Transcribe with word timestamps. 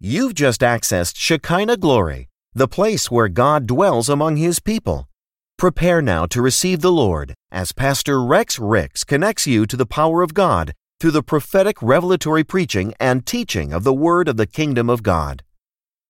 You've 0.00 0.34
just 0.34 0.60
accessed 0.60 1.14
Shekinah 1.16 1.78
Glory, 1.78 2.28
the 2.54 2.68
place 2.68 3.10
where 3.10 3.26
God 3.26 3.66
dwells 3.66 4.08
among 4.08 4.36
His 4.36 4.60
people. 4.60 5.08
Prepare 5.56 6.00
now 6.00 6.24
to 6.26 6.40
receive 6.40 6.82
the 6.82 6.92
Lord 6.92 7.34
as 7.50 7.72
Pastor 7.72 8.22
Rex 8.22 8.60
Ricks 8.60 9.02
connects 9.02 9.48
you 9.48 9.66
to 9.66 9.76
the 9.76 9.86
power 9.86 10.22
of 10.22 10.34
God 10.34 10.72
through 11.00 11.10
the 11.10 11.24
prophetic 11.24 11.82
revelatory 11.82 12.44
preaching 12.44 12.94
and 13.00 13.26
teaching 13.26 13.72
of 13.72 13.82
the 13.82 13.92
Word 13.92 14.28
of 14.28 14.36
the 14.36 14.46
Kingdom 14.46 14.88
of 14.88 15.02
God. 15.02 15.42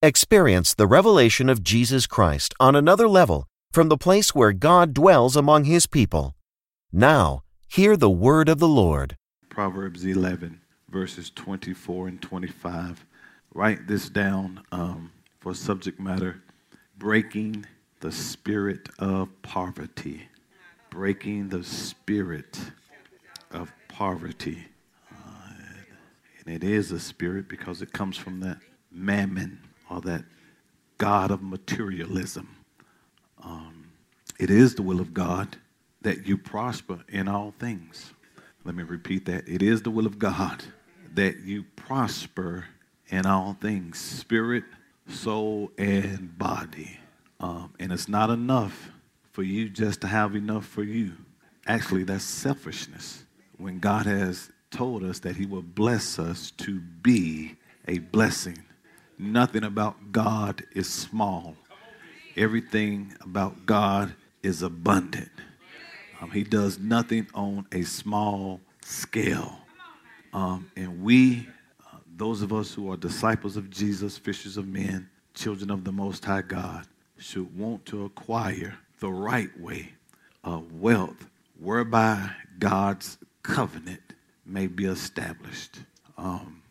Experience 0.02 0.74
the 0.74 0.86
revelation 0.86 1.48
of 1.48 1.62
Jesus 1.62 2.06
Christ 2.06 2.52
on 2.60 2.76
another 2.76 3.08
level 3.08 3.46
from 3.72 3.88
the 3.88 3.96
place 3.96 4.34
where 4.34 4.52
God 4.52 4.92
dwells 4.92 5.34
among 5.34 5.64
His 5.64 5.86
people. 5.86 6.34
Now, 6.92 7.40
hear 7.68 7.96
the 7.96 8.10
Word 8.10 8.50
of 8.50 8.58
the 8.58 8.68
Lord. 8.68 9.16
Proverbs 9.48 10.04
11, 10.04 10.60
verses 10.90 11.30
24 11.30 12.08
and 12.08 12.20
25. 12.20 13.06
Write 13.58 13.88
this 13.88 14.08
down 14.08 14.62
um, 14.70 15.10
for 15.40 15.52
subject 15.52 15.98
matter 15.98 16.40
breaking 16.96 17.66
the 17.98 18.12
spirit 18.12 18.88
of 19.00 19.30
poverty. 19.42 20.28
Breaking 20.90 21.48
the 21.48 21.64
spirit 21.64 22.56
of 23.50 23.72
poverty. 23.88 24.64
Uh, 25.10 25.50
and 26.38 26.54
it 26.54 26.62
is 26.62 26.92
a 26.92 27.00
spirit 27.00 27.48
because 27.48 27.82
it 27.82 27.92
comes 27.92 28.16
from 28.16 28.38
that 28.38 28.58
mammon 28.92 29.58
or 29.90 30.02
that 30.02 30.24
God 30.96 31.32
of 31.32 31.42
materialism. 31.42 32.48
Um, 33.42 33.90
it 34.38 34.50
is 34.50 34.76
the 34.76 34.82
will 34.82 35.00
of 35.00 35.12
God 35.12 35.56
that 36.02 36.28
you 36.28 36.38
prosper 36.38 37.00
in 37.08 37.26
all 37.26 37.52
things. 37.58 38.12
Let 38.64 38.76
me 38.76 38.84
repeat 38.84 39.24
that. 39.24 39.48
It 39.48 39.62
is 39.62 39.82
the 39.82 39.90
will 39.90 40.06
of 40.06 40.16
God 40.16 40.62
that 41.14 41.40
you 41.40 41.64
prosper 41.74 42.66
in 43.08 43.26
all 43.26 43.56
things 43.60 43.98
spirit, 43.98 44.64
soul, 45.08 45.70
and 45.78 46.36
body. 46.38 46.98
Um, 47.40 47.72
and 47.78 47.92
it's 47.92 48.08
not 48.08 48.30
enough 48.30 48.90
for 49.32 49.42
you 49.42 49.68
just 49.68 50.00
to 50.02 50.06
have 50.06 50.34
enough 50.34 50.66
for 50.66 50.82
you. 50.82 51.12
Actually, 51.66 52.04
that's 52.04 52.24
selfishness. 52.24 53.24
When 53.56 53.78
God 53.78 54.06
has 54.06 54.50
told 54.70 55.04
us 55.04 55.20
that 55.20 55.36
He 55.36 55.46
will 55.46 55.62
bless 55.62 56.18
us 56.18 56.50
to 56.58 56.80
be 56.80 57.56
a 57.86 57.98
blessing, 57.98 58.62
nothing 59.18 59.64
about 59.64 60.12
God 60.12 60.64
is 60.74 60.88
small, 60.88 61.56
everything 62.36 63.14
about 63.20 63.66
God 63.66 64.14
is 64.42 64.62
abundant. 64.62 65.30
Um, 66.20 66.30
he 66.30 66.42
does 66.42 66.78
nothing 66.78 67.28
on 67.34 67.66
a 67.72 67.82
small 67.82 68.60
scale. 68.82 69.58
Um, 70.32 70.70
and 70.76 71.02
we 71.02 71.48
those 72.18 72.42
of 72.42 72.52
us 72.52 72.74
who 72.74 72.90
are 72.92 72.96
disciples 72.96 73.56
of 73.56 73.70
Jesus, 73.70 74.18
fishers 74.18 74.56
of 74.56 74.66
men, 74.66 75.08
children 75.34 75.70
of 75.70 75.84
the 75.84 75.92
Most 75.92 76.24
High 76.24 76.42
God, 76.42 76.84
should 77.16 77.56
want 77.56 77.86
to 77.86 78.04
acquire 78.04 78.76
the 78.98 79.10
right 79.10 79.48
way 79.58 79.92
of 80.42 80.72
wealth 80.72 81.26
whereby 81.60 82.30
God's 82.58 83.18
covenant 83.42 84.00
may 84.44 84.66
be 84.66 84.86
established. 84.86 85.78
Um, 86.16 86.62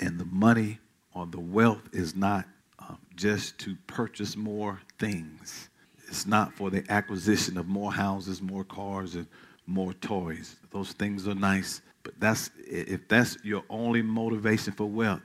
and 0.00 0.18
the 0.18 0.26
money 0.26 0.78
or 1.14 1.26
the 1.26 1.40
wealth 1.40 1.88
is 1.92 2.14
not 2.14 2.44
um, 2.78 2.98
just 3.16 3.58
to 3.60 3.76
purchase 3.86 4.36
more 4.36 4.80
things. 4.98 5.70
It's 6.08 6.26
not 6.26 6.52
for 6.52 6.70
the 6.70 6.84
acquisition 6.90 7.56
of 7.56 7.66
more 7.66 7.92
houses, 7.92 8.42
more 8.42 8.64
cars, 8.64 9.14
and 9.14 9.26
more 9.66 9.94
toys. 9.94 10.56
Those 10.70 10.92
things 10.92 11.26
are 11.26 11.34
nice, 11.34 11.80
but 12.04 12.20
that's 12.20 12.50
if 12.58 13.08
that's 13.08 13.38
your 13.42 13.64
only 13.68 14.02
motivation 14.02 14.72
for 14.72 14.84
wealth, 14.84 15.22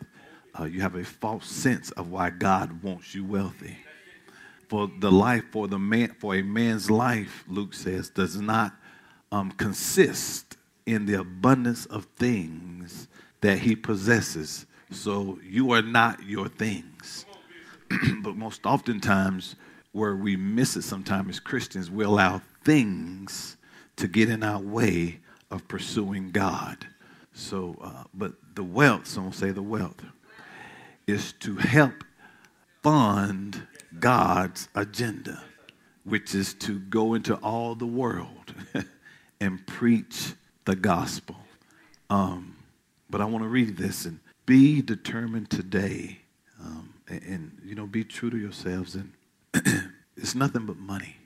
uh, 0.59 0.63
you 0.63 0.81
have 0.81 0.95
a 0.95 1.03
false 1.03 1.45
sense 1.45 1.91
of 1.91 2.09
why 2.09 2.31
God 2.31 2.81
wants 2.81 3.13
you 3.13 3.23
wealthy. 3.23 3.77
For 4.67 4.89
the 4.99 5.11
life, 5.11 5.44
for 5.52 5.67
the 5.67 5.80
man, 5.80 6.16
for 6.19 6.36
a 6.36 6.41
man's 6.41 6.89
life, 6.89 7.44
Luke 7.47 7.73
says, 7.73 8.09
does 8.09 8.39
not 8.39 8.73
um, 9.31 9.52
consist 9.52 10.58
in 10.86 11.05
the 11.05 11.20
abundance 11.20 11.86
of 11.87 12.05
things 12.17 13.08
that 13.42 13.59
he 13.59 13.75
possesses. 13.75 14.65
So 14.92 15.39
you 15.43 15.71
are 15.73 15.81
not 15.81 16.23
your 16.23 16.48
things. 16.48 17.25
but 18.21 18.36
most 18.36 18.65
oftentimes, 18.65 19.55
where 19.92 20.15
we 20.15 20.36
miss 20.36 20.75
it 20.75 20.83
sometimes 20.83 21.30
as 21.30 21.39
Christians, 21.39 21.89
we 21.89 22.04
allow 22.04 22.42
things 22.64 23.58
to 23.95 24.08
get 24.08 24.30
in 24.30 24.43
our 24.43 24.61
way 24.61 25.20
of 25.52 25.67
pursuing 25.67 26.32
God. 26.32 26.87
So, 27.33 27.77
uh, 27.82 28.04
but 28.14 28.33
the 28.55 28.64
wealth, 28.64 29.08
someone 29.08 29.33
say 29.33 29.52
the 29.52 29.61
wealth, 29.61 30.04
is 31.08 31.33
to 31.39 31.55
help 31.55 32.04
fund 32.83 33.67
God's 33.99 34.67
agenda, 34.76 35.43
which 36.04 36.36
is 36.36 36.54
to 36.55 36.80
go 36.80 37.14
into 37.14 37.36
all 37.36 37.76
the 37.76 37.86
world 37.86 38.54
and 39.42 39.65
preach 39.65 40.33
the 40.65 40.76
gospel. 40.76 41.36
Um, 42.10 42.55
but 43.10 43.21
I 43.21 43.26
want 43.26 43.43
to 43.43 43.49
read 43.49 43.77
this 43.77 44.05
and 44.05 44.20
be 44.45 44.81
determined 44.81 45.49
today, 45.49 46.20
um, 46.60 46.93
and, 47.08 47.23
and, 47.23 47.61
you 47.64 47.76
know, 47.76 47.86
be 47.86 48.04
true 48.04 48.30
to 48.30 48.37
yourselves. 48.37 48.95
And 48.95 49.14
it's 50.17 50.36
nothing 50.36 50.66
but 50.66 50.77
money. 50.77 51.17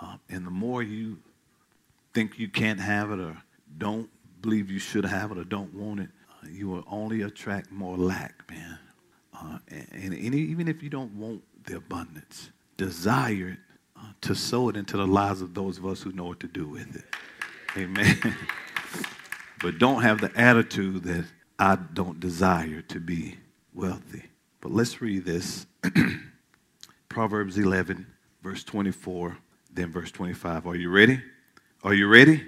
Uh, 0.00 0.16
and 0.28 0.46
the 0.46 0.50
more 0.50 0.82
you 0.82 1.18
think 2.14 2.38
you 2.38 2.48
can't 2.48 2.80
have 2.80 3.10
it 3.10 3.20
or 3.20 3.36
don't 3.78 4.08
believe 4.42 4.70
you 4.70 4.78
should 4.78 5.04
have 5.04 5.30
it 5.32 5.38
or 5.38 5.44
don't 5.44 5.72
want 5.74 6.00
it, 6.00 6.08
uh, 6.30 6.48
you 6.48 6.68
will 6.68 6.84
only 6.90 7.22
attract 7.22 7.70
more 7.70 7.96
lack, 7.96 8.48
man. 8.50 8.78
Uh, 9.34 9.58
and, 9.68 10.12
and, 10.12 10.34
even 10.34 10.68
if 10.68 10.82
you 10.82 10.90
don't 10.90 11.12
want 11.14 11.42
the 11.64 11.76
abundance, 11.76 12.50
desire 12.76 13.48
it 13.50 13.58
uh, 13.96 14.12
to 14.20 14.34
sow 14.34 14.68
it 14.68 14.76
into 14.76 14.96
the 14.96 15.06
lives 15.06 15.40
of 15.40 15.54
those 15.54 15.78
of 15.78 15.86
us 15.86 16.02
who 16.02 16.12
know 16.12 16.24
what 16.24 16.40
to 16.40 16.46
do 16.46 16.66
with 16.66 16.96
it. 16.96 17.04
Amen. 17.76 18.18
but 19.62 19.78
don't 19.78 20.02
have 20.02 20.20
the 20.20 20.30
attitude 20.34 21.04
that 21.04 21.24
I 21.58 21.76
don't 21.76 22.20
desire 22.20 22.82
to 22.82 23.00
be 23.00 23.36
wealthy. 23.74 24.24
But 24.60 24.72
let's 24.72 25.00
read 25.00 25.24
this 25.24 25.66
Proverbs 27.08 27.56
11, 27.56 28.06
verse 28.42 28.64
24, 28.64 29.38
then 29.72 29.90
verse 29.90 30.10
25. 30.10 30.66
Are 30.66 30.76
you 30.76 30.90
ready? 30.90 31.22
Are 31.82 31.94
you 31.94 32.08
ready? 32.08 32.44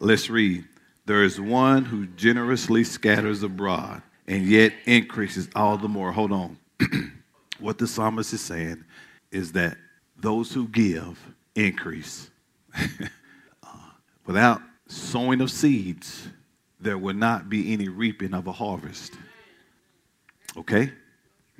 Let's 0.00 0.30
read. 0.30 0.64
There 1.06 1.24
is 1.24 1.40
one 1.40 1.84
who 1.84 2.06
generously 2.06 2.84
scatters 2.84 3.42
abroad 3.42 4.02
and 4.26 4.46
yet 4.46 4.72
increases 4.86 5.48
all 5.54 5.76
the 5.76 5.88
more. 5.88 6.12
Hold 6.12 6.32
on. 6.32 6.58
what 7.58 7.78
the 7.78 7.86
psalmist 7.86 8.32
is 8.32 8.40
saying 8.40 8.84
is 9.30 9.52
that 9.52 9.76
those 10.16 10.52
who 10.52 10.68
give 10.68 11.18
increase. 11.54 12.30
uh, 12.74 13.76
without 14.26 14.60
sowing 14.86 15.40
of 15.40 15.50
seeds, 15.50 16.28
there 16.80 16.98
will 16.98 17.14
not 17.14 17.48
be 17.48 17.72
any 17.72 17.88
reaping 17.88 18.34
of 18.34 18.46
a 18.46 18.52
harvest. 18.52 19.14
Okay? 20.56 20.92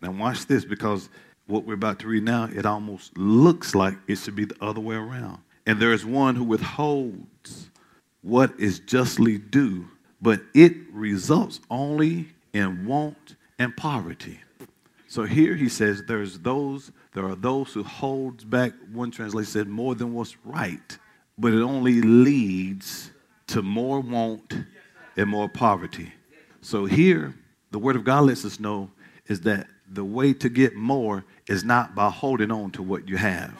Now, 0.00 0.12
watch 0.12 0.46
this 0.46 0.64
because 0.64 1.08
what 1.46 1.64
we're 1.64 1.74
about 1.74 1.98
to 2.00 2.08
read 2.08 2.24
now, 2.24 2.48
it 2.52 2.66
almost 2.66 3.16
looks 3.16 3.74
like 3.74 3.94
it 4.06 4.16
should 4.16 4.36
be 4.36 4.44
the 4.44 4.56
other 4.60 4.80
way 4.80 4.96
around. 4.96 5.38
And 5.66 5.80
there 5.80 5.92
is 5.92 6.04
one 6.04 6.34
who 6.34 6.44
withholds 6.44 7.26
what 8.22 8.58
is 8.58 8.80
justly 8.80 9.38
due, 9.38 9.88
but 10.20 10.40
it 10.54 10.74
results 10.92 11.60
only 11.70 12.28
in 12.52 12.86
want 12.86 13.36
and 13.58 13.76
poverty. 13.76 14.40
So 15.08 15.24
here 15.24 15.54
he 15.54 15.68
says 15.68 16.02
there's 16.06 16.38
those, 16.38 16.90
there 17.12 17.26
are 17.26 17.34
those 17.34 17.72
who 17.72 17.82
holds 17.82 18.44
back, 18.44 18.72
one 18.92 19.10
translation 19.10 19.50
said, 19.50 19.68
more 19.68 19.94
than 19.94 20.14
what's 20.14 20.36
right, 20.44 20.98
but 21.36 21.52
it 21.52 21.62
only 21.62 22.00
leads 22.00 23.10
to 23.48 23.62
more 23.62 24.00
want 24.00 24.54
and 25.16 25.28
more 25.28 25.48
poverty. 25.48 26.12
So 26.62 26.86
here, 26.86 27.34
the 27.70 27.78
word 27.78 27.96
of 27.96 28.04
God 28.04 28.24
lets 28.24 28.44
us 28.44 28.60
know 28.60 28.90
is 29.26 29.40
that 29.42 29.66
the 29.90 30.04
way 30.04 30.32
to 30.32 30.48
get 30.48 30.74
more 30.74 31.24
is 31.46 31.64
not 31.64 31.94
by 31.94 32.08
holding 32.08 32.50
on 32.50 32.70
to 32.72 32.82
what 32.82 33.08
you 33.08 33.16
have 33.16 33.54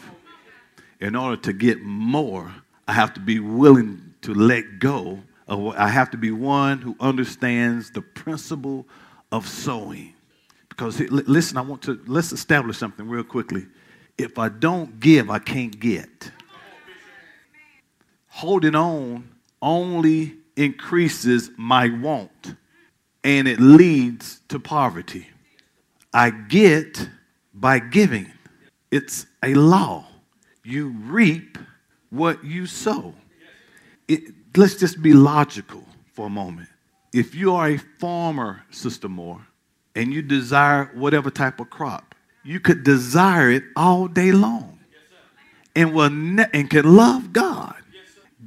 in 1.03 1.17
order 1.17 1.37
to 1.37 1.53
get 1.53 1.83
more, 1.83 2.55
I 2.87 2.93
have 2.93 3.13
to 3.15 3.21
be 3.21 3.41
willing 3.41 4.12
to 4.23 4.35
let 4.35 4.79
go 4.79 5.21
of 5.49 5.59
what 5.59 5.79
I 5.79 5.89
have 5.89 6.11
to 6.13 6.17
be 6.17 6.31
one 6.31 6.79
who 6.79 6.97
understands 7.01 7.91
the 7.91 8.03
principle 8.03 8.87
of 9.31 9.47
sowing. 9.47 10.15
Because 10.69 10.99
listen, 11.01 11.59
I 11.59 11.61
want 11.61 11.83
to 11.83 12.01
let's 12.07 12.33
establish 12.33 12.79
something 12.79 13.09
real 13.09 13.25
quickly. 13.25 13.67
If 14.17 14.39
I 14.39 14.49
don't 14.49 15.01
give, 15.01 15.31
I 15.31 15.39
can't 15.39 15.79
get. 15.79 16.31
Holding 18.29 18.75
on 18.75 19.29
only 19.61 20.37
increases 20.57 21.51
my 21.57 21.89
want 21.89 22.55
and 23.25 23.47
it 23.47 23.61
leads 23.61 24.41
to 24.49 24.59
poverty. 24.59 25.29
I 26.13 26.31
get 26.31 27.09
by 27.55 27.79
giving. 27.79 28.31
It's 28.91 29.27
a 29.43 29.55
law 29.55 30.07
you 30.65 30.89
reap 30.89 31.59
what 32.11 32.45
you 32.45 32.67
sow. 32.67 33.15
It, 34.13 34.35
let's 34.57 34.75
just 34.75 35.01
be 35.01 35.15
logical 35.15 35.83
for 36.13 36.27
a 36.27 36.31
moment. 36.31 36.69
If 37.15 37.35
you 37.35 37.55
are 37.55 37.69
a 37.69 37.79
farmer, 37.79 38.63
Sister 38.71 39.09
Moore, 39.09 39.47
and 39.95 40.13
you 40.13 40.21
desire 40.21 40.91
whatever 40.93 41.31
type 41.31 41.61
of 41.61 41.71
crop, 41.71 42.15
you 42.45 42.61
could 42.61 42.85
desire 42.85 43.51
it 43.51 43.65
all 43.75 44.09
day 44.09 44.31
long 44.33 44.79
and 45.75 45.95
will 45.95 46.11
ne- 46.11 46.49
and 46.53 46.69
can 46.69 46.95
love 46.95 47.33
God. 47.33 47.75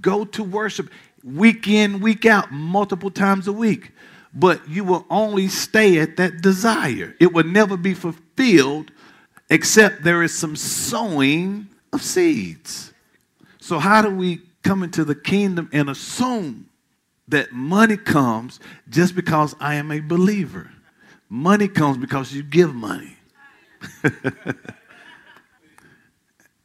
Go 0.02 0.24
to 0.26 0.44
worship 0.44 0.92
week 1.24 1.68
in, 1.68 2.00
week 2.00 2.28
out, 2.28 2.52
multiple 2.52 3.10
times 3.10 3.48
a 3.48 3.54
week. 3.54 3.92
But 4.36 4.70
you 4.70 4.84
will 4.84 5.08
only 5.10 5.48
stay 5.48 5.98
at 5.98 6.18
that 6.18 6.42
desire. 6.42 7.16
It 7.20 7.34
will 7.34 7.46
never 7.46 7.76
be 7.76 7.96
fulfilled 7.96 8.92
except 9.50 10.04
there 10.04 10.22
is 10.22 10.38
some 10.38 10.56
sowing 10.56 11.70
of 11.92 12.04
seeds. 12.04 12.94
So, 13.60 13.80
how 13.80 14.04
do 14.04 14.12
we 14.12 14.42
come 14.66 14.84
into 14.84 15.06
the 15.06 15.16
kingdom 15.16 15.70
and 15.72 15.90
assume 15.90 16.68
that 17.28 17.54
money 17.54 17.96
comes 17.98 18.60
just 18.90 19.16
because 19.16 19.56
I 19.60 19.76
am 19.76 19.92
a 19.92 20.00
believer? 20.00 20.72
Money 21.30 21.68
comes 21.68 21.98
because 21.98 22.34
you 22.34 22.42
give 22.44 22.74
money. 22.74 23.16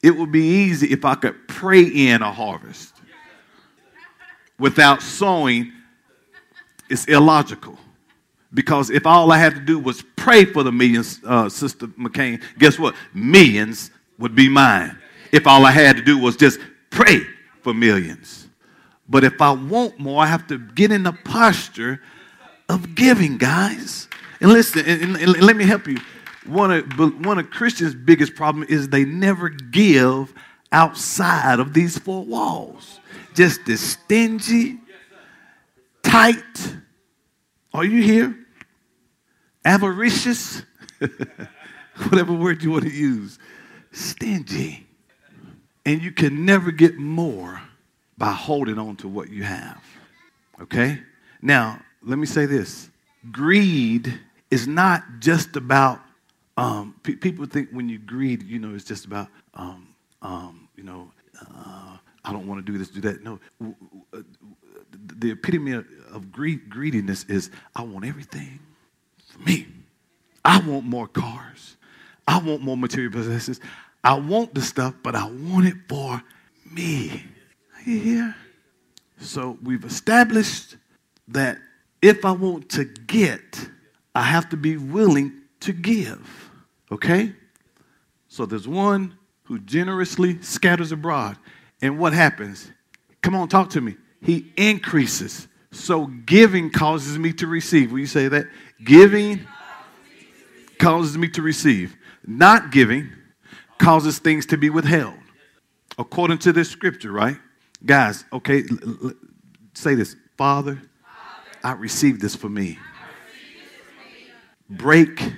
it 0.02 0.10
would 0.12 0.32
be 0.32 0.42
easy 0.42 0.88
if 0.88 1.04
I 1.04 1.14
could 1.14 1.46
pray 1.46 1.82
in 1.82 2.22
a 2.22 2.32
harvest 2.32 2.94
without 4.58 5.02
sowing. 5.02 5.72
It's 6.88 7.04
illogical. 7.04 7.76
Because 8.52 8.90
if 8.90 9.06
all 9.06 9.30
I 9.30 9.38
had 9.38 9.54
to 9.54 9.60
do 9.60 9.78
was 9.78 10.02
pray 10.16 10.44
for 10.44 10.62
the 10.64 10.72
millions, 10.72 11.20
uh, 11.24 11.48
Sister 11.48 11.86
McCain, 11.86 12.42
guess 12.58 12.78
what? 12.78 12.96
Millions 13.14 13.92
would 14.18 14.34
be 14.34 14.48
mine. 14.48 14.98
If 15.30 15.46
all 15.46 15.64
I 15.64 15.70
had 15.70 15.96
to 15.96 16.02
do 16.02 16.18
was 16.18 16.36
just 16.36 16.58
pray 16.90 17.20
for 17.62 17.74
millions. 17.74 18.48
But 19.08 19.24
if 19.24 19.40
I 19.40 19.50
want 19.50 19.98
more, 19.98 20.22
I 20.22 20.26
have 20.26 20.46
to 20.48 20.58
get 20.58 20.92
in 20.92 21.02
the 21.02 21.12
posture 21.12 22.00
of 22.68 22.94
giving, 22.94 23.38
guys. 23.38 24.08
And 24.40 24.52
listen, 24.52 24.84
and, 24.86 25.16
and, 25.16 25.16
and 25.16 25.42
let 25.42 25.56
me 25.56 25.64
help 25.64 25.86
you. 25.88 25.98
One 26.46 26.70
of, 26.70 27.24
one 27.24 27.38
of 27.38 27.50
Christians' 27.50 27.94
biggest 27.94 28.34
problem 28.34 28.64
is 28.68 28.88
they 28.88 29.04
never 29.04 29.48
give 29.48 30.32
outside 30.72 31.58
of 31.58 31.74
these 31.74 31.98
four 31.98 32.24
walls. 32.24 33.00
Just 33.34 33.66
this 33.66 33.80
stingy, 33.80 34.78
tight. 36.02 36.74
Are 37.74 37.84
you 37.84 38.02
here? 38.02 38.36
Avaricious, 39.64 40.62
whatever 42.08 42.32
word 42.32 42.62
you 42.62 42.70
want 42.70 42.84
to 42.84 42.90
use. 42.90 43.38
Stingy. 43.92 44.86
And 45.90 46.00
you 46.00 46.12
can 46.12 46.44
never 46.44 46.70
get 46.70 46.98
more 46.98 47.60
by 48.16 48.30
holding 48.30 48.78
on 48.78 48.94
to 48.98 49.08
what 49.08 49.28
you 49.28 49.42
have. 49.42 49.82
Okay? 50.62 51.00
Now, 51.42 51.80
let 52.00 52.16
me 52.16 52.26
say 52.26 52.46
this 52.46 52.88
greed 53.32 54.20
is 54.52 54.68
not 54.68 55.02
just 55.18 55.56
about, 55.56 55.98
um, 56.56 56.94
pe- 57.02 57.16
people 57.16 57.44
think 57.44 57.70
when 57.70 57.88
you 57.88 57.98
greed, 57.98 58.44
you 58.44 58.60
know, 58.60 58.72
it's 58.72 58.84
just 58.84 59.04
about, 59.04 59.26
um, 59.54 59.88
um, 60.22 60.68
you 60.76 60.84
know, 60.84 61.10
uh, 61.40 61.96
I 62.24 62.32
don't 62.32 62.46
want 62.46 62.64
to 62.64 62.72
do 62.72 62.78
this, 62.78 62.88
do 62.90 63.00
that. 63.00 63.24
No. 63.24 63.40
The 65.16 65.32
epitome 65.32 65.72
of 65.72 66.30
greed, 66.30 66.70
greediness 66.70 67.24
is 67.24 67.50
I 67.74 67.82
want 67.82 68.04
everything 68.04 68.60
for 69.26 69.40
me. 69.40 69.66
I 70.44 70.60
want 70.60 70.84
more 70.84 71.08
cars. 71.08 71.76
I 72.28 72.38
want 72.38 72.62
more 72.62 72.76
material 72.76 73.10
possessions. 73.10 73.58
I 74.02 74.14
want 74.14 74.54
the 74.54 74.62
stuff, 74.62 74.94
but 75.02 75.14
I 75.14 75.28
want 75.28 75.66
it 75.66 75.76
for 75.88 76.22
me. 76.70 77.24
Are 77.76 77.90
you 77.90 77.98
here? 77.98 78.36
So 79.18 79.58
we've 79.62 79.84
established 79.84 80.76
that 81.28 81.58
if 82.00 82.24
I 82.24 82.32
want 82.32 82.70
to 82.70 82.84
get, 82.84 83.68
I 84.14 84.22
have 84.22 84.48
to 84.50 84.56
be 84.56 84.76
willing 84.76 85.32
to 85.60 85.72
give. 85.72 86.50
Okay? 86.90 87.34
So 88.28 88.46
there's 88.46 88.66
one 88.66 89.16
who 89.44 89.58
generously 89.58 90.40
scatters 90.42 90.92
abroad. 90.92 91.36
And 91.82 91.98
what 91.98 92.12
happens? 92.12 92.70
Come 93.22 93.34
on, 93.34 93.48
talk 93.48 93.70
to 93.70 93.80
me. 93.80 93.96
He 94.22 94.52
increases. 94.56 95.48
So 95.72 96.06
giving 96.06 96.70
causes 96.70 97.18
me 97.18 97.32
to 97.34 97.46
receive. 97.46 97.92
Will 97.92 98.00
you 98.00 98.06
say 98.06 98.28
that? 98.28 98.46
Giving 98.82 99.46
causes 100.78 101.18
me 101.18 101.28
to 101.28 101.42
receive. 101.42 101.96
Not 102.26 102.70
giving 102.70 103.10
causes 103.80 104.18
things 104.18 104.46
to 104.46 104.56
be 104.56 104.70
withheld. 104.70 105.14
According 105.98 106.38
to 106.38 106.52
this 106.52 106.68
scripture, 106.68 107.10
right? 107.10 107.36
Guys, 107.84 108.24
okay, 108.32 108.62
l- 108.70 108.96
l- 109.04 109.12
say 109.74 109.94
this. 109.94 110.14
Father, 110.36 110.80
I 111.64 111.72
receive 111.72 112.20
this 112.20 112.36
for 112.36 112.48
me. 112.48 112.78
Break 114.68 115.32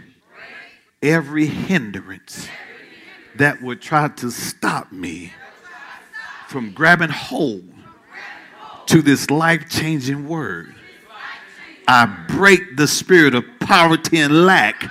every 1.03 1.47
hindrance 1.47 2.49
that 3.37 3.63
would 3.63 3.81
try 3.81 4.09
to 4.09 4.31
stop 4.31 4.93
me 4.93 5.33
from 6.49 6.73
grabbing 6.73 7.09
hold 7.09 7.65
to 8.87 9.03
this 9.03 9.31
life 9.31 9.69
changing 9.71 10.29
word. 10.29 10.75
I 11.89 12.07
break 12.29 12.77
the 12.77 12.87
spirit 12.87 13.35
of 13.35 13.45
poverty 13.61 14.19
and 14.19 14.47
lack 14.47 14.91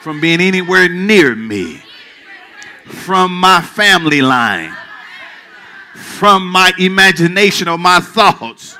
from 0.00 0.20
being 0.20 0.40
anywhere 0.40 0.88
near 0.88 1.34
me, 1.34 1.82
from 2.84 3.32
my 3.32 3.60
family 3.60 4.22
line, 4.22 4.74
from 5.94 6.46
my 6.46 6.72
imagination 6.78 7.68
or 7.68 7.78
my 7.78 8.00
thoughts. 8.00 8.78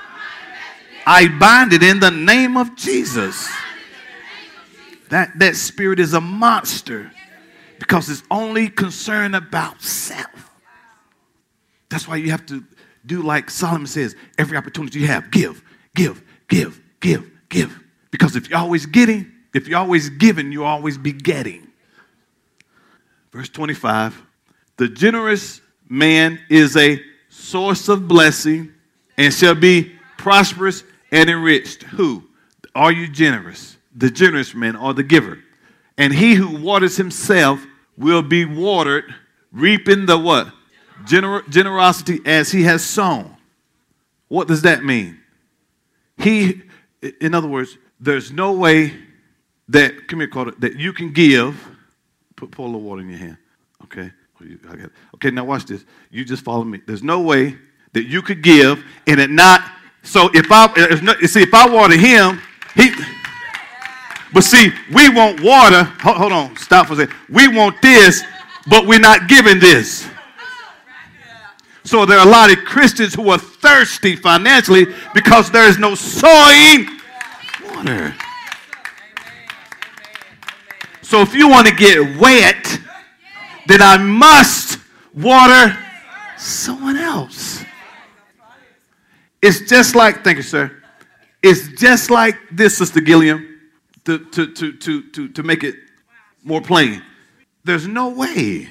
I 1.06 1.28
bind 1.28 1.72
it 1.72 1.82
in 1.82 2.00
the 2.00 2.10
name 2.10 2.56
of 2.56 2.74
Jesus. 2.74 3.48
That, 5.10 5.38
that 5.38 5.56
spirit 5.56 5.98
is 5.98 6.14
a 6.14 6.20
monster 6.20 7.10
because 7.78 8.08
it's 8.08 8.22
only 8.30 8.68
concerned 8.68 9.34
about 9.36 9.82
self. 9.82 10.50
That's 11.90 12.06
why 12.06 12.16
you 12.16 12.30
have 12.30 12.46
to 12.46 12.64
do 13.04 13.22
like 13.22 13.50
Solomon 13.50 13.86
says 13.86 14.14
every 14.38 14.56
opportunity 14.56 15.00
you 15.00 15.06
have, 15.08 15.30
give, 15.30 15.62
give, 15.94 16.22
give, 16.48 16.80
give, 17.00 17.30
give. 17.48 17.82
Because 18.10 18.36
if 18.36 18.48
you're 18.48 18.58
always 18.58 18.86
getting, 18.86 19.32
if 19.54 19.68
you're 19.68 19.78
always 19.78 20.08
giving, 20.10 20.52
you'll 20.52 20.64
always 20.64 20.98
be 20.98 21.12
getting. 21.12 21.68
Verse 23.32 23.48
25 23.48 24.20
The 24.76 24.88
generous 24.88 25.60
man 25.88 26.40
is 26.48 26.76
a 26.76 27.00
source 27.28 27.88
of 27.88 28.08
blessing 28.08 28.72
and 29.16 29.32
shall 29.32 29.54
be 29.54 29.92
prosperous 30.16 30.84
and 31.10 31.28
enriched. 31.28 31.82
Who? 31.84 32.24
Are 32.74 32.92
you 32.92 33.08
generous? 33.08 33.76
The 33.94 34.10
generous 34.10 34.54
man 34.54 34.76
or 34.76 34.94
the 34.94 35.02
giver. 35.02 35.42
And 35.98 36.12
he 36.12 36.34
who 36.34 36.62
waters 36.62 36.96
himself 36.96 37.64
will 37.96 38.22
be 38.22 38.44
watered, 38.44 39.14
reaping 39.52 40.06
the 40.06 40.16
what? 40.16 40.52
Gener- 41.04 41.48
generosity 41.48 42.20
as 42.24 42.52
he 42.52 42.62
has 42.62 42.84
sown. 42.84 43.36
What 44.28 44.48
does 44.48 44.62
that 44.62 44.84
mean? 44.84 45.18
He, 46.16 46.62
in 47.20 47.34
other 47.34 47.48
words, 47.48 47.76
there's 47.98 48.30
no 48.30 48.52
way 48.52 48.92
that, 49.70 50.06
come 50.08 50.20
here, 50.20 50.28
Carter, 50.28 50.52
that 50.58 50.76
you 50.76 50.92
can 50.92 51.12
give. 51.12 51.68
Put, 52.36 52.50
pour 52.50 52.66
a 52.66 52.68
little 52.68 52.82
water 52.82 53.02
in 53.02 53.08
your 53.08 53.18
hand. 53.18 53.36
Okay. 53.84 54.10
Okay, 55.14 55.30
now 55.30 55.44
watch 55.44 55.66
this. 55.66 55.84
You 56.10 56.24
just 56.24 56.42
follow 56.42 56.64
me. 56.64 56.80
There's 56.86 57.02
no 57.02 57.20
way 57.20 57.56
that 57.92 58.06
you 58.06 58.22
could 58.22 58.42
give 58.42 58.84
and 59.06 59.20
it 59.20 59.30
not. 59.30 59.62
So 60.02 60.30
if 60.32 60.50
I, 60.50 60.72
if 60.76 61.02
no, 61.02 61.14
see, 61.20 61.42
if 61.42 61.52
I 61.52 61.68
water 61.68 61.96
him, 61.96 62.40
he. 62.74 62.90
But 64.32 64.44
see, 64.44 64.72
we 64.94 65.08
want 65.08 65.42
water. 65.42 65.82
Hold, 65.82 66.16
hold 66.16 66.32
on, 66.32 66.56
stop 66.56 66.86
for 66.86 66.94
a 66.94 66.96
second. 66.96 67.14
We 67.28 67.48
want 67.48 67.82
this, 67.82 68.22
but 68.68 68.86
we're 68.86 69.00
not 69.00 69.28
giving 69.28 69.58
this. 69.58 70.08
So 71.84 72.06
there 72.06 72.18
are 72.18 72.26
a 72.26 72.30
lot 72.30 72.50
of 72.50 72.64
Christians 72.64 73.14
who 73.14 73.28
are 73.30 73.38
thirsty 73.38 74.16
financially 74.16 74.86
because 75.12 75.50
there 75.50 75.68
is 75.68 75.78
no 75.78 75.94
sowing 75.94 76.88
water. 77.74 78.14
So 81.10 81.22
if 81.22 81.34
you 81.34 81.48
want 81.48 81.66
to 81.66 81.74
get 81.74 82.20
wet, 82.20 82.78
then 83.66 83.82
I 83.82 83.96
must 83.96 84.78
water 85.12 85.76
someone 86.38 86.96
else. 86.96 87.64
It's 89.42 89.68
just 89.68 89.96
like, 89.96 90.22
thank 90.22 90.36
you, 90.36 90.44
sir. 90.44 90.70
It's 91.42 91.66
just 91.80 92.10
like 92.10 92.36
this, 92.52 92.78
Sister 92.78 93.00
Gilliam, 93.00 93.58
to, 94.04 94.20
to, 94.26 94.52
to, 94.52 94.72
to, 94.72 95.02
to, 95.10 95.28
to 95.30 95.42
make 95.42 95.64
it 95.64 95.74
more 96.44 96.60
plain. 96.60 97.02
There's 97.64 97.88
no 97.88 98.10
way 98.10 98.68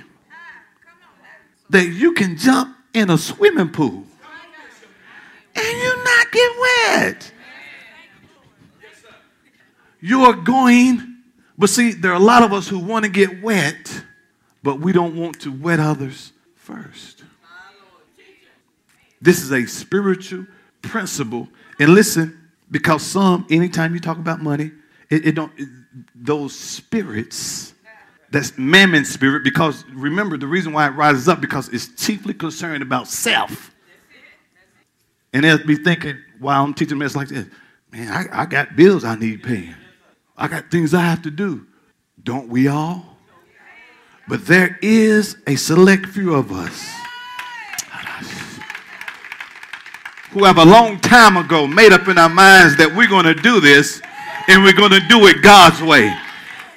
that 1.69 1.87
you 1.87 2.13
can 2.13 2.37
jump 2.37 2.73
in 2.93 3.09
a 3.09 3.17
swimming 3.17 3.67
pool 3.67 4.05
and 5.55 5.77
you 5.77 6.03
not 6.05 6.31
get 6.31 6.51
wet. 6.61 7.31
You 9.99 10.23
are 10.23 10.33
going, 10.33 11.08
but 11.59 11.69
see, 11.69 11.91
there 11.91 12.11
are 12.11 12.15
a 12.15 12.19
lot 12.19 12.41
of 12.41 12.51
us 12.51 12.67
who 12.67 12.79
want 12.79 13.05
to 13.05 13.11
get 13.11 13.43
wet, 13.43 14.03
but 14.63 14.79
we 14.79 14.91
don't 14.91 15.15
want 15.15 15.39
to 15.41 15.51
wet 15.51 15.79
others 15.79 16.31
first. 16.55 17.23
This 19.21 19.43
is 19.43 19.51
a 19.51 19.67
spiritual 19.67 20.47
principle. 20.81 21.47
And 21.79 21.93
listen, 21.93 22.49
because 22.71 23.03
some, 23.03 23.45
anytime 23.51 23.93
you 23.93 23.99
talk 23.99 24.17
about 24.17 24.41
money, 24.41 24.71
It, 25.09 25.25
it 25.25 25.35
don't, 25.35 25.51
it, 25.57 25.67
those 26.13 26.53
spirits, 26.53 27.73
that's 28.29 28.55
mammon 28.59 29.05
spirit, 29.05 29.43
because 29.43 29.83
remember 29.91 30.37
the 30.37 30.45
reason 30.45 30.71
why 30.71 30.85
it 30.85 30.91
rises 30.91 31.27
up, 31.27 31.41
because 31.41 31.67
it's 31.69 31.87
chiefly 31.97 32.35
concerned 32.35 32.83
about 32.83 33.07
self. 33.07 33.71
And 35.33 35.43
they'll 35.43 35.65
be 35.65 35.77
thinking, 35.77 36.17
while 36.39 36.63
I'm 36.63 36.75
teaching 36.75 36.99
mess 36.99 37.15
like 37.15 37.29
this, 37.29 37.47
man, 37.91 38.07
I, 38.07 38.43
I 38.43 38.45
got 38.45 38.75
bills 38.75 39.03
I 39.03 39.15
need 39.15 39.41
paying. 39.41 39.73
I 40.39 40.47
got 40.47 40.71
things 40.71 40.93
I 40.93 41.01
have 41.01 41.21
to 41.23 41.31
do. 41.31 41.67
Don't 42.23 42.47
we 42.47 42.69
all? 42.69 43.17
But 44.29 44.45
there 44.47 44.79
is 44.81 45.37
a 45.45 45.57
select 45.57 46.05
few 46.05 46.33
of 46.33 46.51
us 46.51 46.89
who 50.31 50.45
have 50.45 50.57
a 50.57 50.65
long 50.65 50.99
time 50.99 51.35
ago 51.35 51.67
made 51.67 51.91
up 51.91 52.07
in 52.07 52.17
our 52.17 52.29
minds 52.29 52.77
that 52.77 52.95
we're 52.95 53.09
going 53.09 53.25
to 53.25 53.33
do 53.33 53.59
this 53.59 54.01
and 54.47 54.63
we're 54.63 54.73
going 54.73 54.91
to 54.91 55.05
do 55.09 55.27
it 55.27 55.41
God's 55.41 55.81
way. 55.81 56.15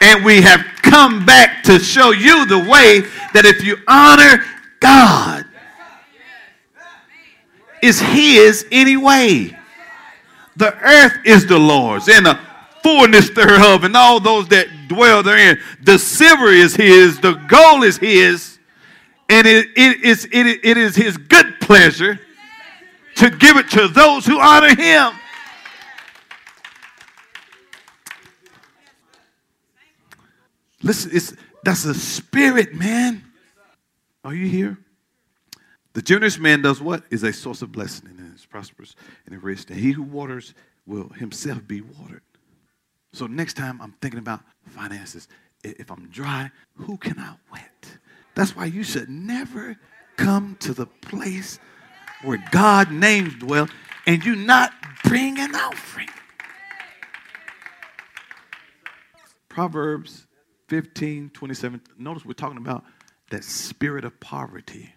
And 0.00 0.24
we 0.24 0.40
have 0.40 0.64
come 0.82 1.24
back 1.24 1.62
to 1.64 1.78
show 1.78 2.10
you 2.10 2.46
the 2.46 2.58
way 2.58 3.00
that 3.34 3.44
if 3.44 3.62
you 3.62 3.76
honor 3.86 4.44
God, 4.80 5.44
is 7.82 8.00
His 8.00 8.66
anyway. 8.72 9.56
The 10.56 10.74
earth 10.78 11.18
is 11.24 11.46
the 11.46 11.58
Lord's 11.58 12.08
and 12.08 12.26
the 12.26 12.38
fullness 12.82 13.30
thereof, 13.30 13.84
and 13.84 13.96
all 13.96 14.20
those 14.20 14.48
that 14.48 14.66
dwell 14.88 15.22
therein. 15.22 15.58
The 15.82 15.98
silver 15.98 16.48
is 16.48 16.74
His, 16.74 17.20
the 17.20 17.34
gold 17.48 17.84
is 17.84 17.96
His, 17.98 18.58
and 19.28 19.46
it, 19.46 19.68
it, 19.76 20.02
is, 20.02 20.26
it, 20.26 20.46
it 20.64 20.76
is 20.76 20.96
His 20.96 21.16
good 21.16 21.60
pleasure 21.60 22.20
to 23.16 23.30
give 23.30 23.56
it 23.56 23.70
to 23.70 23.88
those 23.88 24.26
who 24.26 24.40
honor 24.40 24.74
Him. 24.74 25.12
Listen, 30.82 31.12
it's, 31.14 31.34
that's 31.62 31.84
a 31.84 31.94
spirit, 31.94 32.74
man. 32.74 33.22
Are 34.24 34.34
you 34.34 34.48
here? 34.48 34.78
The 35.92 36.02
generous 36.02 36.38
man 36.38 36.62
does 36.62 36.80
what? 36.80 37.04
Is 37.10 37.22
a 37.22 37.32
source 37.32 37.62
of 37.62 37.70
blessing 37.70 38.08
and 38.08 38.34
is 38.34 38.46
prosperous 38.46 38.96
and 39.26 39.34
enriched. 39.34 39.70
And 39.70 39.78
he 39.78 39.92
who 39.92 40.02
waters 40.02 40.54
will 40.86 41.10
himself 41.10 41.66
be 41.66 41.80
watered. 41.80 42.22
So 43.12 43.26
next 43.26 43.54
time 43.54 43.80
I'm 43.80 43.92
thinking 44.00 44.18
about 44.18 44.40
finances, 44.66 45.28
if 45.62 45.90
I'm 45.90 46.08
dry, 46.08 46.50
who 46.76 46.96
can 46.96 47.18
I 47.18 47.34
wet? 47.52 47.98
That's 48.34 48.56
why 48.56 48.66
you 48.66 48.82
should 48.82 49.08
never 49.08 49.76
come 50.16 50.56
to 50.60 50.72
the 50.72 50.86
place 50.86 51.58
where 52.22 52.42
God 52.50 52.90
names 52.90 53.34
dwell 53.34 53.68
and 54.06 54.24
you 54.24 54.34
not 54.34 54.72
bring 55.04 55.38
an 55.38 55.54
offering. 55.54 56.08
Proverbs 59.48 60.26
15, 60.68 61.30
27. 61.30 61.82
Notice 61.98 62.24
we're 62.24 62.32
talking 62.32 62.56
about 62.56 62.84
that 63.30 63.44
spirit 63.44 64.04
of 64.04 64.18
poverty. 64.20 64.94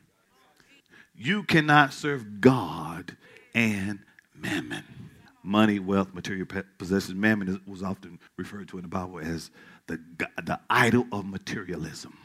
You 1.14 1.44
cannot 1.44 1.94
serve 1.94 2.40
God 2.40 3.18
and 3.54 4.00
mammon. 4.34 5.05
Money, 5.46 5.80
wealth, 5.80 6.14
material 6.14 6.48
possessions. 6.78 7.16
Mammon 7.16 7.62
was 7.68 7.84
often 7.84 8.20
referred 8.36 8.68
to 8.70 8.78
in 8.78 8.82
the 8.82 8.88
Bible 8.88 9.20
as 9.20 9.52
the, 9.88 10.00
the 10.44 10.60
idol 10.70 11.06
of 11.12 11.26
materialism. 11.26 12.18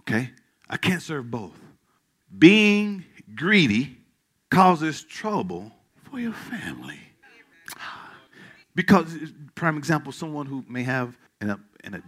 Okay? 0.00 0.30
I 0.68 0.76
can't 0.76 1.02
serve 1.02 1.30
both. 1.30 1.58
Being 2.36 3.04
greedy 3.34 3.96
causes 4.50 5.02
trouble 5.02 5.72
for 6.04 6.20
your 6.20 6.32
family. 6.32 7.00
Because, 8.72 9.12
prime 9.56 9.76
example, 9.76 10.12
someone 10.12 10.46
who 10.46 10.64
may 10.68 10.84
have 10.84 11.18
an, 11.40 11.60
an, 11.82 12.02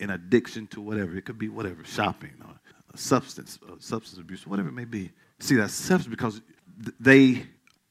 an 0.00 0.10
addiction 0.10 0.66
to 0.68 0.80
whatever. 0.80 1.16
It 1.16 1.26
could 1.26 1.38
be 1.38 1.48
whatever, 1.48 1.84
shopping 1.84 2.32
or 2.40 2.54
substance, 2.96 3.58
or 3.68 3.76
substance 3.80 4.18
abuse, 4.18 4.46
whatever 4.46 4.68
it 4.68 4.72
may 4.72 4.86
be. 4.86 5.10
See, 5.38 5.56
that's 5.56 5.74
selfish 5.74 6.06
because 6.06 6.40
they 6.98 7.46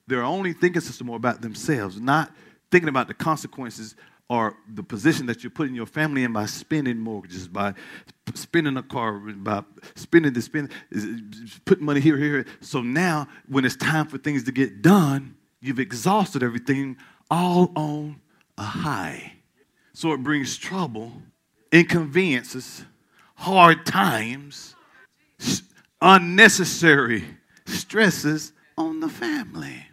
they're 0.08 0.24
only 0.24 0.54
thinking 0.54 0.82
system 0.82 1.08
more 1.08 1.18
about 1.18 1.42
themselves, 1.42 2.00
not 2.00 2.32
thinking 2.72 2.90
about 2.90 3.08
the 3.08 3.14
consequences 3.14 3.96
or 4.30 4.58
the 4.74 4.84
position 4.84 5.28
that 5.28 5.44
you're 5.44 5.52
putting 5.52 5.76
your 5.76 5.86
family 5.86 6.24
in 6.24 6.34
by 6.34 6.46
spending 6.46 6.98
mortgages, 6.98 7.48
by 7.48 7.74
spending 8.34 8.76
a 8.78 8.84
car, 8.84 9.14
by 9.14 9.64
spending 9.96 10.34
the 10.34 10.42
spend, 10.42 10.72
putting 11.66 11.86
money 11.86 12.00
here, 12.00 12.18
here. 12.18 12.46
So 12.60 12.82
now, 12.82 13.28
when 13.48 13.66
it's 13.66 13.76
time 13.76 14.08
for 14.08 14.18
things 14.18 14.44
to 14.46 14.52
get 14.52 14.82
done, 14.82 15.36
you've 15.62 15.80
exhausted 15.80 16.42
everything 16.42 16.98
all 17.30 17.72
on 17.76 18.20
a 18.58 18.64
high. 18.64 19.34
So 19.94 20.12
it 20.14 20.24
brings 20.24 20.58
trouble 20.58 21.12
inconveniences, 21.72 22.84
hard 23.36 23.86
times, 23.86 24.76
unnecessary 26.02 27.24
stresses 27.66 28.54
on 28.78 29.00
the 29.00 29.10
family. 29.10 29.86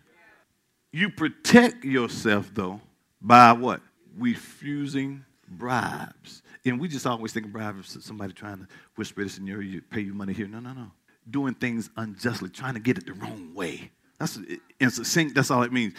You 0.92 1.08
protect 1.08 1.84
yourself, 1.84 2.50
though, 2.52 2.80
by 3.20 3.52
what? 3.52 3.80
Refusing 4.16 5.24
bribes. 5.48 6.42
And 6.64 6.78
we 6.78 6.86
just 6.86 7.06
always 7.06 7.32
think 7.32 7.46
of 7.46 7.52
bribes 7.52 7.96
somebody 8.04 8.32
trying 8.34 8.58
to 8.58 8.68
whisper 8.96 9.22
this 9.22 9.38
in 9.38 9.46
your 9.46 9.62
ear, 9.62 9.82
pay 9.90 10.00
you 10.00 10.14
money 10.14 10.32
here. 10.32 10.46
No, 10.46 10.60
no, 10.60 10.72
no. 10.72 10.90
Doing 11.28 11.54
things 11.54 11.90
unjustly, 11.96 12.50
trying 12.50 12.74
to 12.74 12.80
get 12.80 12.98
it 12.98 13.06
the 13.06 13.14
wrong 13.14 13.54
way. 13.54 13.90
That's 14.18 14.38
in 14.78 14.90
succinct, 14.90 15.34
that's 15.34 15.50
all 15.50 15.62
it 15.62 15.72
means. 15.72 15.94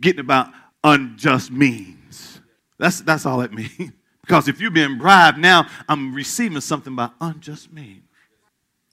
Getting 0.00 0.20
about 0.20 0.48
unjust 0.82 1.50
means. 1.52 2.40
That's, 2.78 3.00
that's 3.02 3.26
all 3.26 3.42
it 3.42 3.52
means. 3.52 3.92
Because 4.22 4.48
if 4.48 4.60
you've 4.60 4.74
been 4.74 4.98
bribed, 4.98 5.38
now 5.38 5.66
I'm 5.88 6.14
receiving 6.14 6.60
something 6.60 6.96
by 6.96 7.10
unjust 7.20 7.72
means. 7.72 8.02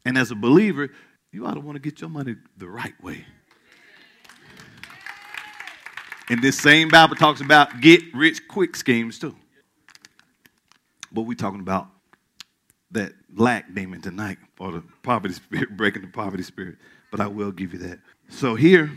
And 0.04 0.18
as 0.18 0.32
a 0.32 0.36
believer, 0.36 0.90
you 1.32 1.46
ought 1.46 1.56
to 1.56 1.60
want 1.60 1.76
to 1.76 1.80
get 1.80 2.02
your 2.02 2.10
money 2.10 2.36
the 2.58 2.68
right 2.68 2.94
way. 3.04 3.26
And 6.30 6.42
this 6.42 6.58
same 6.58 6.90
Bible 6.90 7.16
talks 7.16 7.42
about 7.42 7.82
get 7.82 8.02
rich 8.14 8.48
quick 8.48 8.76
schemes 8.76 9.20
too. 9.20 9.36
But 11.12 11.22
we're 11.22 11.36
talking 11.36 11.60
about 11.60 11.88
that 12.92 13.14
lack 13.36 13.74
demon 13.74 14.02
tonight, 14.02 14.38
or 14.60 14.72
the 14.72 14.84
poverty 15.04 15.34
spirit, 15.34 15.70
breaking 15.78 16.02
the 16.02 16.08
poverty 16.08 16.44
spirit. 16.44 16.78
But 17.12 17.20
I 17.20 17.28
will 17.28 17.52
give 17.52 17.74
you 17.74 17.80
that. 17.80 18.00
So 18.30 18.56
here 18.56 18.92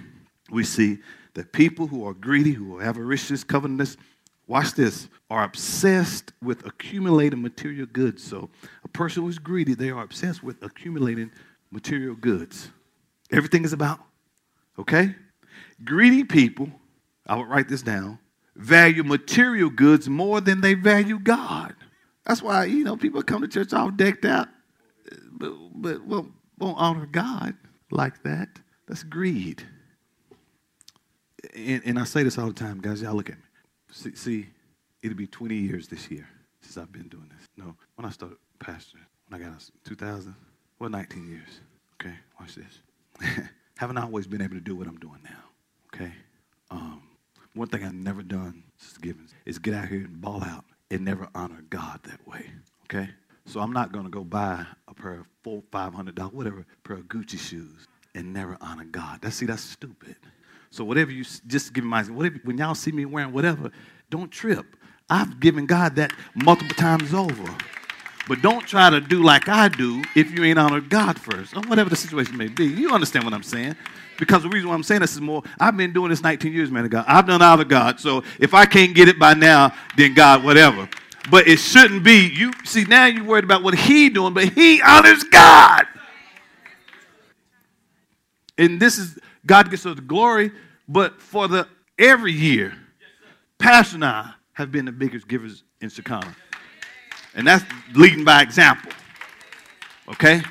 we 0.51 0.65
see 0.65 0.99
that 1.35 1.53
people 1.53 1.87
who 1.87 2.07
are 2.07 2.15
greedy, 2.15 2.53
who 2.53 2.79
are 2.79 2.83
avaricious, 2.83 3.45
covetous, 3.45 3.97
watch 4.47 4.73
this, 4.73 5.09
are 5.31 5.45
obsessed 5.45 6.33
with 6.43 6.65
accumulating 6.67 7.43
material 7.43 7.87
goods. 7.87 8.25
So 8.25 8.49
a 8.83 8.89
person 8.89 9.23
who's 9.23 9.39
greedy, 9.39 9.75
they 9.75 9.91
are 9.91 10.03
obsessed 10.03 10.43
with 10.43 10.63
accumulating 10.63 11.31
material 11.71 12.15
goods. 12.15 12.71
Everything 13.31 13.65
is 13.65 13.75
about, 13.75 14.01
okay? 14.79 15.15
Greedy 15.85 16.25
people, 16.25 16.71
I 17.29 17.37
would 17.37 17.49
write 17.49 17.69
this 17.69 17.83
down, 17.83 18.19
value 18.57 19.05
material 19.05 19.71
goods 19.71 20.09
more 20.09 20.41
than 20.41 20.61
they 20.61 20.75
value 20.75 21.19
God. 21.19 21.75
That's 22.27 22.43
why, 22.43 22.65
you 22.65 22.85
know, 22.85 22.97
people 22.97 23.23
come 23.23 23.43
to 23.43 23.49
church 23.49 23.73
all 23.73 23.91
decked 23.91 24.25
out, 24.25 24.49
but, 25.33 25.53
but 25.75 26.05
won't, 26.05 26.33
won't 26.59 26.79
honor 26.79 27.07
God 27.07 27.55
like 27.91 28.23
that. 28.23 28.49
That's 28.87 29.03
greed. 29.03 29.63
And, 31.55 31.83
and 31.85 31.99
I 31.99 32.05
say 32.05 32.23
this 32.23 32.39
all 32.39 32.49
the 32.49 32.55
time, 32.55 32.81
guys. 32.81 33.03
Y'all 33.03 33.15
look 33.15 33.31
at 33.31 33.37
me. 33.37 33.43
See, 33.93 34.15
see, 34.15 34.47
it'll 35.03 35.17
be 35.17 35.27
20 35.27 35.55
years 35.55 35.89
this 35.89 36.11
year 36.11 36.29
since 36.61 36.77
I've 36.77 36.93
been 36.93 37.09
doing 37.09 37.31
this. 37.37 37.47
No, 37.57 37.75
when 37.97 38.05
I 38.05 38.11
started 38.11 38.39
pastoring, 38.59 39.07
when 39.29 39.41
I 39.41 39.45
got 39.45 39.55
out 39.55 39.71
2000, 39.85 40.35
well, 40.79 40.91
19 40.91 41.29
years. 41.29 41.61
Okay, 42.01 42.15
watch 42.41 42.55
this. 42.55 43.49
Haven't 43.77 43.99
always 43.99 44.27
been 44.27 44.43
able 44.43 44.55
to 44.55 44.61
do 44.61 44.77
what 44.77 44.87
I'm 44.87 44.99
doing 44.99 45.21
now. 45.25 45.45
Okay, 45.95 46.13
um, 46.71 47.03
one 47.59 47.69
thing 47.69 47.83
I've 47.83 47.93
never 47.93 48.23
done, 48.23 48.63
Sister 48.77 49.15
is 49.45 49.59
get 49.59 49.75
out 49.75 49.89
here 49.89 50.05
and 50.05 50.21
ball 50.21 50.45
out 50.45 50.65
and 50.93 51.05
never 51.05 51.29
honor 51.35 51.65
God 51.71 52.01
that 52.05 52.27
way. 52.27 52.47
Okay, 52.85 53.11
so 53.47 53.59
I'm 53.61 53.73
not 53.73 53.91
gonna 53.91 54.09
go 54.09 54.23
buy 54.23 54.65
a 54.87 54.95
pair 54.95 55.21
of 55.21 55.27
four, 55.43 55.63
five 55.73 55.93
hundred 55.93 56.15
dollars, 56.15 56.35
whatever, 56.35 56.65
pair 56.85 56.97
of 56.99 57.07
Gucci 57.07 57.39
shoes 57.39 57.89
and 58.15 58.33
never 58.33 58.57
honor 58.61 58.85
God. 58.85 59.19
That's 59.23 59.37
see, 59.37 59.47
that's 59.47 59.63
stupid. 59.63 60.15
So 60.71 60.85
whatever 60.85 61.11
you 61.11 61.25
just 61.49 61.73
give 61.73 61.83
me 61.83 61.91
my 61.91 62.05
whatever 62.05 62.39
when 62.45 62.59
y'all 62.59 62.77
see 62.77 62.93
me 62.93 63.05
wearing 63.05 63.33
whatever, 63.33 63.73
don't 64.09 64.31
trip. 64.31 64.77
I've 65.11 65.41
given 65.41 65.67
God 65.67 65.97
that 65.97 66.13
multiple 66.37 66.77
times 66.77 67.13
over. 67.13 67.57
But 68.29 68.43
don't 68.43 68.67
try 68.67 68.91
to 68.91 69.01
do 69.01 69.23
like 69.23 69.49
I 69.49 69.69
do 69.69 70.03
if 70.15 70.31
you 70.31 70.45
ain't 70.45 70.59
honored 70.59 70.91
God 70.91 71.19
first, 71.19 71.57
or 71.57 71.63
whatever 71.63 71.89
the 71.89 71.97
situation 71.97 72.37
may 72.37 72.49
be. 72.49 72.67
You 72.67 72.93
understand 72.93 73.25
what 73.25 73.33
I'm 73.33 73.43
saying? 73.43 73.75
Because 74.19 74.43
the 74.43 74.49
reason 74.49 74.69
why 74.69 74.75
I'm 74.75 74.83
saying 74.83 75.01
this 75.01 75.15
is 75.15 75.21
more, 75.21 75.43
I've 75.59 75.77
been 75.77 75.93
doing 75.93 76.11
this 76.11 76.23
19 76.23 76.53
years, 76.53 76.71
man 76.71 76.85
of 76.85 76.91
God. 76.91 77.05
I've 77.09 77.27
done 77.27 77.41
all 77.41 77.59
of 77.59 77.69
God. 77.69 78.01
So 78.01 78.25
if 78.39 78.53
I 78.53 78.67
can't 78.67 78.95
get 78.95 79.09
it 79.09 79.19
by 79.19 79.35
now, 79.35 79.73
then 79.97 80.13
God, 80.13 80.45
whatever. 80.45 80.89
But 81.31 81.47
it 81.47 81.59
shouldn't 81.59 82.05
be. 82.05 82.29
You 82.29 82.53
see, 82.65 82.85
now 82.85 83.07
you're 83.07 83.25
worried 83.25 83.45
about 83.45 83.63
what 83.63 83.75
he 83.75 84.11
doing, 84.11 84.35
but 84.35 84.49
he 84.51 84.83
honors 84.83 85.25
God. 85.25 85.87
And 88.59 88.81
this 88.81 88.99
is 88.99 89.19
God 89.47 89.71
gets 89.71 89.87
us 89.87 89.95
the 89.95 90.03
glory, 90.03 90.51
but 90.89 91.23
for 91.23 91.49
the 91.49 91.69
every 91.99 92.33
year, 92.33 92.75
Pastor 93.59 93.97
and 93.97 94.05
I 94.05 94.33
have 94.53 94.73
been 94.73 94.85
the 94.85 94.93
biggest 94.93 95.29
givers 95.29 95.63
in 95.81 95.89
Shekinah. 95.89 96.35
And 97.35 97.47
that's 97.47 97.65
leading 97.95 98.25
by 98.25 98.43
example. 98.43 98.93
Okay? 100.09 100.43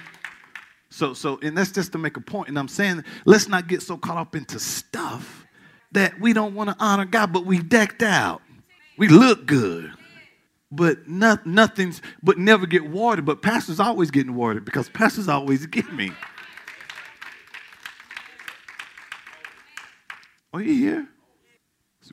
So, 0.90 1.14
so, 1.14 1.40
and 1.42 1.58
that's 1.58 1.72
just 1.72 1.92
to 1.92 1.98
make 1.98 2.18
a 2.18 2.22
point. 2.22 2.50
And 2.50 2.58
I'm 2.58 2.68
saying, 2.68 3.04
let's 3.26 3.48
not 3.48 3.68
get 3.68 3.82
so 3.82 3.98
caught 3.98 4.18
up 4.18 4.36
into 4.36 4.60
stuff 4.60 5.46
that 5.92 6.20
we 6.20 6.34
don't 6.34 6.56
want 6.56 6.70
to 6.70 6.76
honor 6.80 7.06
God, 7.06 7.32
but 7.32 7.46
we 7.46 7.60
decked 7.60 8.02
out. 8.04 8.42
We 8.98 9.08
look 9.08 9.46
good, 9.46 9.92
but 10.72 11.08
not, 11.08 11.46
nothing's, 11.46 12.02
but 12.24 12.38
never 12.40 12.66
get 12.66 12.90
watered. 12.90 13.26
But 13.26 13.42
pastors 13.42 13.80
always 13.80 14.10
getting 14.10 14.34
watered 14.34 14.66
because 14.66 14.90
pastors 14.90 15.28
always 15.28 15.66
get 15.68 15.92
me. 15.94 16.12
Are 20.54 20.62
you 20.62 20.74
here? 20.74 21.08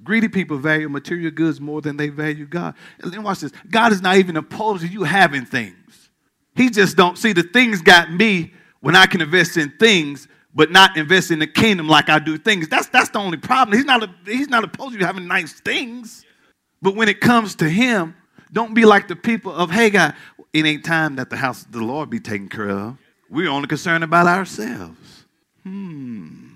Greedy 0.05 0.29
people 0.29 0.59
value 0.59 0.89
material 0.89 1.31
goods 1.31 1.61
more 1.61 1.81
than 1.81 1.97
they 1.97 2.11
value 2.11 2.47
God. 2.47 2.75
And 3.01 3.13
then 3.13 3.23
watch 3.23 3.41
this. 3.41 3.53
God 3.71 3.93
is 3.93 4.03
not 4.03 4.17
even 4.17 4.37
opposed 4.37 4.83
to 4.83 4.89
you 4.89 5.03
having 5.03 5.47
things. 5.47 6.11
He 6.55 6.71
just 6.71 6.97
don't 6.97 7.19
see 7.19 7.33
the 7.33 7.43
things 7.43 7.81
got 7.83 8.13
me 8.13 8.53
when 8.81 8.95
I 8.95 9.07
can 9.07 9.23
invest 9.23 9.57
in 9.57 9.71
things, 9.79 10.29
but 10.55 10.71
not 10.71 10.97
invest 10.97 11.31
in 11.31 11.39
the 11.39 11.47
kingdom 11.47 11.89
like 11.89 12.09
I 12.09 12.19
do 12.19 12.37
things. 12.37 12.69
That's 12.69 12.87
that's 12.89 13.09
the 13.09 13.19
only 13.19 13.39
problem. 13.39 13.77
He's 13.77 13.87
not 13.87 14.03
a, 14.03 14.11
he's 14.27 14.49
not 14.49 14.63
opposed 14.63 14.93
to 14.93 15.01
you 15.01 15.07
having 15.07 15.27
nice 15.27 15.55
things. 15.55 16.25
But 16.83 16.95
when 16.95 17.09
it 17.09 17.21
comes 17.21 17.55
to 17.57 17.69
him, 17.69 18.15
don't 18.53 18.75
be 18.75 18.85
like 18.85 19.09
the 19.09 19.17
people 19.17 19.53
of 19.53 19.71
Haggai. 19.71 20.13
It 20.53 20.67
ain't 20.67 20.85
time 20.85 21.17
that 21.17 21.31
the 21.31 21.37
house 21.37 21.65
of 21.65 21.73
the 21.73 21.81
Lord 21.81 22.11
be 22.11 22.21
taken 22.21 22.49
care 22.49 22.69
of. 22.69 22.99
We're 23.31 23.51
only 23.51 23.67
concerned 23.67 24.05
about 24.05 24.27
ourselves. 24.27 25.25
Hmm. 25.65 26.51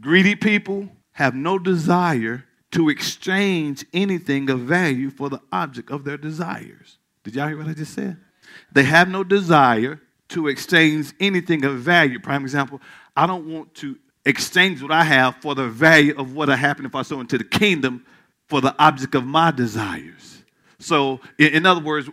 Greedy 0.00 0.34
people 0.34 0.90
have 1.18 1.34
no 1.34 1.58
desire 1.58 2.44
to 2.70 2.88
exchange 2.88 3.84
anything 3.92 4.48
of 4.48 4.60
value 4.60 5.10
for 5.10 5.28
the 5.28 5.40
object 5.50 5.90
of 5.90 6.04
their 6.04 6.16
desires. 6.16 6.98
Did 7.24 7.34
y'all 7.34 7.48
hear 7.48 7.58
what 7.58 7.66
I 7.66 7.72
just 7.72 7.92
said? 7.92 8.18
They 8.70 8.84
have 8.84 9.08
no 9.08 9.24
desire 9.24 10.00
to 10.28 10.46
exchange 10.46 11.12
anything 11.18 11.64
of 11.64 11.80
value. 11.80 12.20
Prime 12.20 12.42
example, 12.42 12.80
I 13.16 13.26
don't 13.26 13.52
want 13.52 13.74
to 13.76 13.98
exchange 14.24 14.80
what 14.80 14.92
I 14.92 15.02
have 15.02 15.34
for 15.42 15.56
the 15.56 15.66
value 15.66 16.14
of 16.16 16.34
what 16.34 16.48
I 16.50 16.54
happen 16.54 16.86
if 16.86 16.94
I 16.94 17.02
sow 17.02 17.18
into 17.18 17.36
the 17.36 17.42
kingdom 17.42 18.06
for 18.46 18.60
the 18.60 18.72
object 18.78 19.16
of 19.16 19.26
my 19.26 19.50
desires. 19.50 20.44
So, 20.78 21.18
in, 21.36 21.66
other 21.66 21.82
words, 21.82 22.08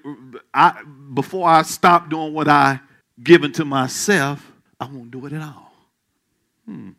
I, 0.51 0.81
before 1.13 1.47
I 1.47 1.61
stop 1.61 2.09
doing 2.09 2.33
what 2.33 2.47
I 2.47 2.79
given 3.21 3.51
to 3.51 3.65
myself, 3.65 4.51
I 4.79 4.85
won't 4.85 5.11
do 5.11 5.27
it 5.27 5.33
at 5.33 5.43
all. 5.43 5.73
Hmm. 6.65 6.93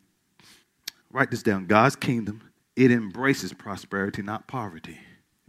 Write 1.17 1.31
this 1.31 1.43
down. 1.43 1.65
God's 1.65 1.97
kingdom, 1.97 2.43
it 2.77 2.91
embraces 2.91 3.51
prosperity, 3.55 4.21
not 4.21 4.47
poverty. 4.47 4.99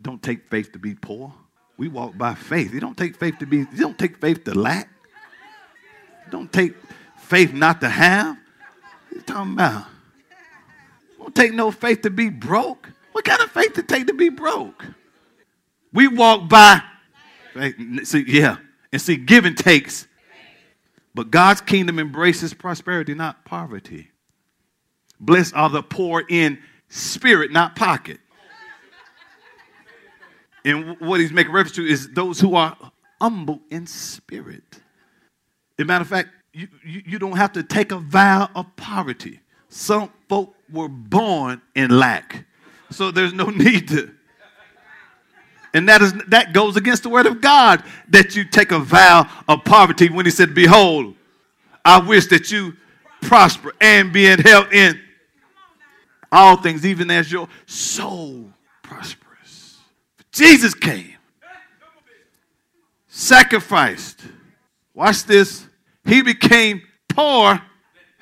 Don't 0.02 0.24
take 0.24 0.50
faith 0.50 0.72
to 0.72 0.80
be 0.80 0.96
poor. 0.96 1.34
We 1.76 1.90
walk 1.90 2.18
by 2.18 2.36
faith. 2.36 2.74
You 2.74 2.80
don't 2.80 2.96
take 2.96 3.18
faith 3.18 3.40
to 3.40 3.46
be, 3.46 3.58
you 3.58 3.78
don't 3.78 4.00
take 4.00 4.22
faith 4.22 4.46
to 4.46 4.58
lack. 4.58 4.90
Don't 6.32 6.50
take 6.54 6.74
faith 7.18 7.52
not 7.52 7.82
to 7.82 7.90
have. 7.90 8.38
You 9.14 9.20
talking 9.20 9.52
about? 9.52 9.88
Don't 11.18 11.36
take 11.36 11.54
no 11.54 11.70
faith 11.72 12.02
to 12.04 12.12
be 12.12 12.30
broke. 12.30 12.90
What 13.12 13.26
kind 13.26 13.42
of 13.42 13.52
faith 13.52 13.74
to 13.74 13.84
take 13.84 14.08
to 14.08 14.14
be 14.14 14.30
broke? 14.30 14.86
We 15.92 16.08
walk 16.08 16.48
by 16.48 16.82
faith. 17.54 17.76
See, 18.08 18.24
yeah. 18.26 18.56
And 18.94 19.02
see, 19.02 19.18
giving 19.18 19.56
takes. 19.56 20.08
But 21.14 21.30
God's 21.30 21.60
kingdom 21.60 22.00
embraces 22.00 22.54
prosperity, 22.54 23.14
not 23.14 23.44
poverty. 23.44 24.12
Blessed 25.20 25.56
are 25.56 25.70
the 25.70 25.84
poor 25.84 26.24
in 26.30 26.60
spirit, 26.90 27.52
not 27.52 27.76
pocket. 27.76 28.20
And 30.64 31.00
what 31.00 31.20
he's 31.20 31.32
making 31.32 31.54
reference 31.54 31.76
to 31.78 31.86
is 31.86 32.10
those 32.12 32.40
who 32.40 32.56
are 32.56 32.78
humble 33.22 33.62
in 33.70 33.88
spirit. 33.88 34.64
As 35.80 35.84
a 35.84 35.86
matter 35.86 36.01
of 36.01 36.08
fact, 36.08 36.30
you, 36.53 36.68
you, 36.84 37.01
you 37.06 37.20
don't 37.20 37.38
have 37.38 37.53
to 37.53 37.64
take 37.64 37.92
a 37.92 38.00
vow 38.00 38.50
of 38.56 38.66
poverty. 38.75 39.40
Some 39.70 40.12
folk 40.27 40.53
were 40.72 40.90
born 40.90 41.62
in 41.75 41.98
lack. 41.98 42.46
So 42.90 43.12
there's 43.12 43.34
no 43.34 43.46
need 43.50 43.88
to. 43.90 44.12
And 45.74 45.88
that 45.90 46.01
is 46.01 46.14
that 46.30 46.53
goes 46.53 46.75
against 46.75 47.03
the 47.03 47.10
word 47.10 47.27
of 47.27 47.40
God 47.42 47.84
that 48.10 48.36
you 48.36 48.44
take 48.44 48.72
a 48.72 48.80
vow 48.80 49.30
of 49.48 49.64
poverty 49.64 50.10
when 50.10 50.25
he 50.25 50.32
said, 50.32 50.56
Behold, 50.56 51.14
I 51.86 52.00
wish 52.00 52.27
that 52.27 52.50
you 52.51 52.75
prosper 53.22 53.74
and 53.80 54.12
be 54.12 54.27
in 54.27 54.40
health 54.40 54.72
in 54.72 55.00
all 56.31 56.57
things, 56.57 56.85
even 56.85 57.09
as 57.11 57.31
your 57.31 57.48
soul 57.66 58.51
prospers. 58.83 59.77
Jesus 60.31 60.74
came, 60.74 61.16
sacrificed. 63.07 64.22
Watch 64.94 65.24
this. 65.24 65.66
He 66.05 66.22
became 66.22 66.81
poor 67.09 67.61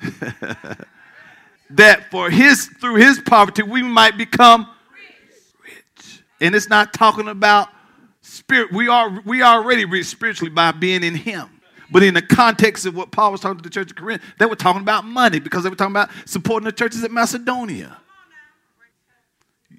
that 1.70 2.10
for 2.10 2.30
his 2.30 2.66
through 2.80 2.96
his 2.96 3.18
poverty 3.20 3.62
we 3.62 3.82
might 3.82 4.16
become 4.18 4.68
rich. 5.64 6.22
And 6.40 6.54
it's 6.54 6.68
not 6.68 6.92
talking 6.92 7.28
about 7.28 7.68
spirit. 8.20 8.72
We 8.72 8.88
are 8.88 9.20
we 9.24 9.42
are 9.42 9.62
already 9.62 9.84
rich 9.84 10.06
spiritually 10.06 10.50
by 10.50 10.72
being 10.72 11.02
in 11.02 11.14
him. 11.14 11.48
But 11.90 12.02
in 12.02 12.14
the 12.14 12.22
context 12.22 12.86
of 12.86 12.96
what 12.96 13.10
Paul 13.12 13.32
was 13.32 13.40
talking 13.40 13.58
to 13.58 13.62
the 13.62 13.70
church 13.70 13.90
of 13.90 13.96
Corinth, 13.96 14.22
they 14.38 14.46
were 14.46 14.56
talking 14.56 14.82
about 14.82 15.04
money 15.04 15.38
because 15.38 15.62
they 15.62 15.70
were 15.70 15.76
talking 15.76 15.92
about 15.92 16.10
supporting 16.24 16.64
the 16.64 16.72
churches 16.72 17.04
at 17.04 17.10
Macedonia. 17.10 17.96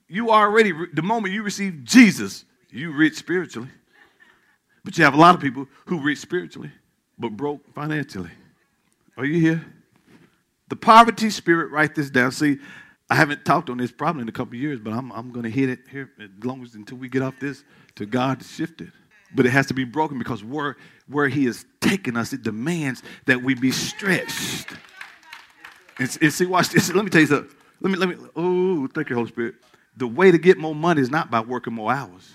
You 0.07 0.31
already, 0.31 0.71
the 0.93 1.01
moment 1.01 1.33
you 1.33 1.43
receive 1.43 1.83
Jesus, 1.83 2.45
you 2.69 2.91
rich 2.91 3.15
spiritually. 3.15 3.69
But 4.85 4.97
you 4.97 5.03
have 5.03 5.13
a 5.13 5.17
lot 5.17 5.35
of 5.35 5.41
people 5.41 5.67
who 5.85 5.99
rich 5.99 6.19
spiritually, 6.19 6.71
but 7.19 7.35
broke 7.35 7.61
financially. 7.73 8.31
Are 9.17 9.25
you 9.25 9.39
here? 9.39 9.65
The 10.69 10.77
poverty 10.77 11.29
spirit, 11.29 11.71
write 11.71 11.95
this 11.95 12.09
down. 12.09 12.31
See, 12.31 12.59
I 13.09 13.15
haven't 13.15 13.45
talked 13.45 13.69
on 13.69 13.77
this 13.77 13.91
probably 13.91 14.21
in 14.21 14.29
a 14.29 14.33
couple 14.33 14.55
years, 14.55 14.79
but 14.79 14.93
I'm, 14.93 15.11
I'm 15.11 15.31
going 15.31 15.43
to 15.43 15.49
hit 15.49 15.69
it 15.69 15.79
here 15.89 16.09
as 16.21 16.29
long 16.43 16.61
as 16.61 16.75
until 16.75 16.97
we 16.97 17.09
get 17.09 17.21
off 17.21 17.35
this 17.39 17.63
to 17.95 18.05
God 18.05 18.39
to 18.39 18.47
shift 18.47 18.81
it. 18.81 18.89
But 19.37 19.45
it 19.45 19.51
has 19.51 19.67
to 19.67 19.75
be 19.75 19.83
broken 19.83 20.17
because 20.17 20.43
where, 20.43 20.77
where 21.07 21.27
He 21.27 21.45
is 21.45 21.65
taking 21.79 22.17
us, 22.17 22.33
it 22.33 22.41
demands 22.41 23.03
that 23.27 23.41
we 23.41 23.53
be 23.53 23.71
stretched. 23.71 24.73
And, 25.99 26.17
and 26.19 26.33
see, 26.33 26.47
watch 26.47 26.69
this. 26.69 26.91
Let 26.91 27.05
me 27.05 27.11
tell 27.11 27.21
you 27.21 27.27
something. 27.27 27.55
Let 27.79 27.91
me, 27.91 27.97
let 27.97 28.09
me, 28.09 28.15
oh, 28.35 28.87
thank 28.87 29.11
you, 29.11 29.15
Holy 29.15 29.27
Spirit. 29.27 29.55
The 29.95 30.07
way 30.07 30.31
to 30.31 30.39
get 30.39 30.57
more 30.57 30.73
money 30.73 31.01
is 31.01 31.11
not 31.11 31.29
by 31.29 31.41
working 31.41 31.73
more 31.73 31.91
hours. 31.91 32.33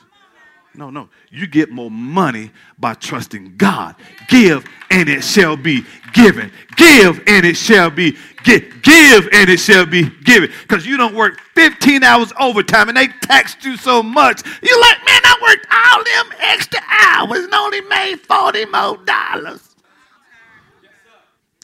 No, 0.75 0.91
no. 0.91 1.09
You 1.31 1.47
get 1.47 1.71
more 1.71 1.91
money 1.91 2.51
by 2.79 2.95
trusting 2.95 3.57
God. 3.57 3.97
Give 4.29 4.65
and 4.91 5.09
it 5.09 5.23
shall 5.23 5.57
be 5.57 5.85
given. 6.15 6.51
Give 6.77 7.21
and 7.27 7.45
it 7.45 7.57
shall 7.57 7.91
be 7.91 8.17
give. 8.45 8.81
Give 8.83 9.29
and 9.33 9.51
it 9.51 9.61
shall 9.61 9.85
be 9.85 10.09
given. 10.09 10.51
Because 10.62 10.87
you 10.87 10.97
don't 10.97 11.15
work 11.15 11.41
15 11.55 12.03
hours 12.03 12.33
overtime 12.41 12.88
and 12.88 12.97
they 12.97 13.09
taxed 13.09 13.65
you 13.65 13.77
so 13.77 14.03
much. 14.03 14.43
You're 14.62 14.81
like, 14.81 15.05
man, 15.05 15.21
worked 15.42 15.66
all 15.72 16.05
them 16.05 16.38
extra 16.40 16.81
hours 16.88 17.44
and 17.44 17.55
only 17.55 17.81
made 17.83 18.16
40 18.20 18.64
more 18.66 18.96
dollars. 19.05 19.74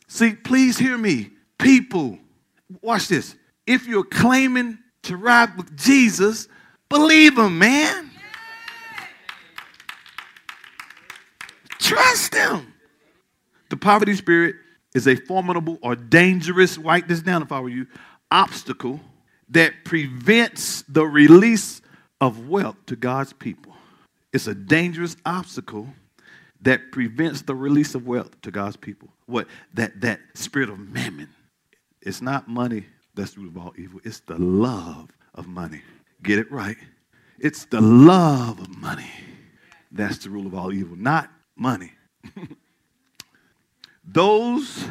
See, 0.08 0.34
please 0.34 0.78
hear 0.78 0.98
me. 0.98 1.30
People, 1.58 2.18
watch 2.82 3.08
this. 3.08 3.36
If 3.66 3.86
you're 3.86 4.04
claiming 4.04 4.78
to 5.02 5.16
ride 5.16 5.56
with 5.56 5.76
Jesus, 5.76 6.48
believe 6.88 7.38
him, 7.38 7.58
man. 7.58 8.10
Trust 11.78 12.34
him. 12.34 12.72
The 13.70 13.76
poverty 13.76 14.14
spirit 14.14 14.56
is 14.94 15.06
a 15.06 15.16
formidable 15.16 15.78
or 15.82 15.94
dangerous, 15.94 16.78
write 16.78 17.08
this 17.08 17.20
down 17.20 17.42
if 17.42 17.52
I 17.52 17.60
were 17.60 17.68
you, 17.68 17.86
obstacle 18.30 19.00
that 19.50 19.84
prevents 19.84 20.82
the 20.82 21.06
release 21.06 21.80
of 22.20 22.48
wealth 22.48 22.76
to 22.86 22.96
God's 22.96 23.32
people. 23.32 23.67
It's 24.32 24.46
a 24.46 24.54
dangerous 24.54 25.16
obstacle 25.24 25.88
that 26.60 26.92
prevents 26.92 27.42
the 27.42 27.54
release 27.54 27.94
of 27.94 28.06
wealth 28.06 28.40
to 28.42 28.50
God's 28.50 28.76
people. 28.76 29.08
What? 29.26 29.46
That 29.74 30.00
that 30.00 30.20
spirit 30.34 30.68
of 30.70 30.78
mammon. 30.78 31.28
It's 32.02 32.20
not 32.20 32.48
money 32.48 32.84
that's 33.18 33.32
the 33.32 33.40
root 33.40 33.48
of 33.48 33.58
all 33.58 33.74
evil. 33.76 34.00
It's 34.04 34.20
the 34.20 34.38
love 34.38 35.10
of 35.34 35.48
money. 35.48 35.82
Get 36.22 36.38
it 36.38 36.50
right. 36.52 36.76
It's 37.40 37.64
the 37.64 37.80
love 37.80 38.60
of 38.60 38.68
money. 38.78 39.10
That's 39.90 40.18
the 40.18 40.30
rule 40.30 40.46
of 40.46 40.54
all 40.54 40.72
evil, 40.72 40.96
not 40.96 41.28
money. 41.56 41.94
Those 44.04 44.86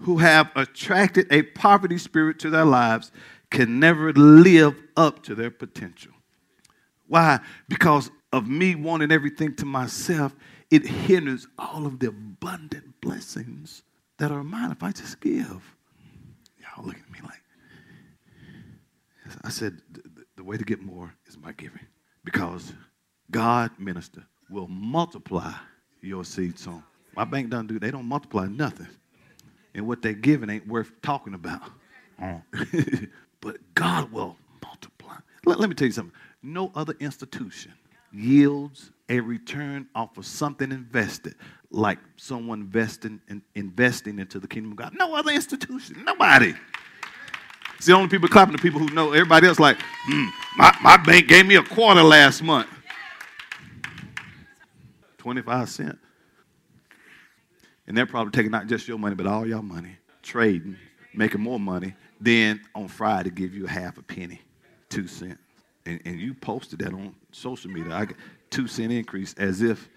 who 0.00 0.16
have 0.18 0.50
attracted 0.56 1.26
a 1.30 1.42
poverty 1.42 1.98
spirit 1.98 2.38
to 2.40 2.50
their 2.50 2.64
lives 2.64 3.12
can 3.50 3.78
never 3.78 4.10
live 4.14 4.74
up 4.96 5.22
to 5.24 5.34
their 5.34 5.50
potential. 5.50 6.12
Why? 7.08 7.40
Because 7.68 8.10
of 8.32 8.48
me 8.48 8.74
wanting 8.74 9.12
everything 9.12 9.54
to 9.56 9.64
myself, 9.64 10.34
it 10.70 10.84
hinders 10.86 11.46
all 11.58 11.86
of 11.86 11.98
the 11.98 12.08
abundant 12.08 13.00
blessings 13.00 13.82
that 14.18 14.30
are 14.32 14.42
mine 14.42 14.72
if 14.72 14.82
I 14.82 14.92
just 14.92 15.20
give. 15.20 15.76
Y'all 16.58 16.84
look 16.84 16.96
at 16.96 17.10
me 17.10 17.20
like, 17.22 17.42
I 19.44 19.48
said, 19.48 19.80
the, 19.92 20.02
the 20.36 20.44
way 20.44 20.56
to 20.56 20.64
get 20.64 20.82
more 20.82 21.14
is 21.26 21.36
by 21.36 21.52
giving. 21.52 21.86
Because 22.24 22.72
God, 23.30 23.70
minister, 23.78 24.24
will 24.50 24.68
multiply 24.68 25.52
your 26.00 26.24
seed 26.24 26.58
sown. 26.58 26.82
My 27.14 27.24
bank 27.24 27.50
doesn't 27.50 27.68
do, 27.68 27.78
they 27.78 27.90
don't 27.90 28.06
multiply 28.06 28.46
nothing. 28.46 28.88
And 29.74 29.86
what 29.86 30.02
they're 30.02 30.12
giving 30.12 30.50
ain't 30.50 30.66
worth 30.66 30.90
talking 31.02 31.34
about. 31.34 31.62
Mm. 32.20 33.10
but 33.40 33.58
God 33.74 34.10
will 34.10 34.36
multiply. 34.62 35.16
Let, 35.44 35.60
let 35.60 35.68
me 35.68 35.74
tell 35.74 35.86
you 35.86 35.92
something. 35.92 36.14
No 36.46 36.70
other 36.76 36.94
institution 37.00 37.72
yields 38.12 38.92
a 39.08 39.18
return 39.18 39.88
off 39.96 40.16
of 40.16 40.24
something 40.24 40.70
invested 40.70 41.34
like 41.72 41.98
someone 42.14 42.60
investing 42.60 43.20
in, 43.28 43.42
investing 43.56 44.20
into 44.20 44.38
the 44.38 44.46
kingdom 44.46 44.70
of 44.70 44.78
God. 44.78 44.94
No 44.96 45.16
other 45.16 45.32
institution. 45.32 46.04
Nobody. 46.04 46.54
It's 47.76 47.86
the 47.86 47.94
only 47.94 48.08
people 48.08 48.28
clapping 48.28 48.52
the 48.52 48.62
people 48.62 48.78
who 48.78 48.94
know. 48.94 49.10
Everybody 49.12 49.48
else 49.48 49.58
like, 49.58 49.76
hmm, 50.04 50.26
my, 50.56 50.76
my 50.82 50.96
bank 50.96 51.26
gave 51.26 51.46
me 51.46 51.56
a 51.56 51.64
quarter 51.64 52.04
last 52.04 52.44
month. 52.44 52.68
25 55.18 55.68
cents. 55.68 55.98
And 57.88 57.96
they're 57.96 58.06
probably 58.06 58.30
taking 58.30 58.52
not 58.52 58.68
just 58.68 58.86
your 58.86 59.00
money, 59.00 59.16
but 59.16 59.26
all 59.26 59.44
your 59.44 59.62
money, 59.62 59.96
trading, 60.22 60.76
making 61.12 61.40
more 61.40 61.58
money. 61.58 61.94
Then 62.20 62.60
on 62.72 62.86
Friday, 62.86 63.30
give 63.30 63.52
you 63.52 63.66
a 63.66 63.68
half 63.68 63.98
a 63.98 64.02
penny, 64.02 64.40
two 64.88 65.08
cents. 65.08 65.40
And, 65.86 66.00
and 66.04 66.20
you 66.20 66.34
posted 66.34 66.80
that 66.80 66.92
on 66.92 67.14
social 67.32 67.70
media. 67.70 67.94
I 67.94 68.06
got 68.06 68.16
two 68.50 68.66
cent 68.66 68.92
increase 68.92 69.34
as 69.38 69.62
if 69.62 69.88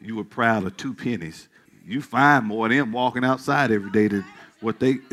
you 0.00 0.16
were 0.16 0.24
proud 0.24 0.64
of 0.64 0.76
two 0.76 0.92
pennies. 0.94 1.48
You 1.84 2.02
find 2.02 2.44
more 2.46 2.66
of 2.66 2.72
them 2.72 2.92
walking 2.92 3.24
outside 3.24 3.70
every 3.70 3.90
day 3.90 4.08
than 4.08 4.24
what 4.60 4.80
they. 4.80 4.98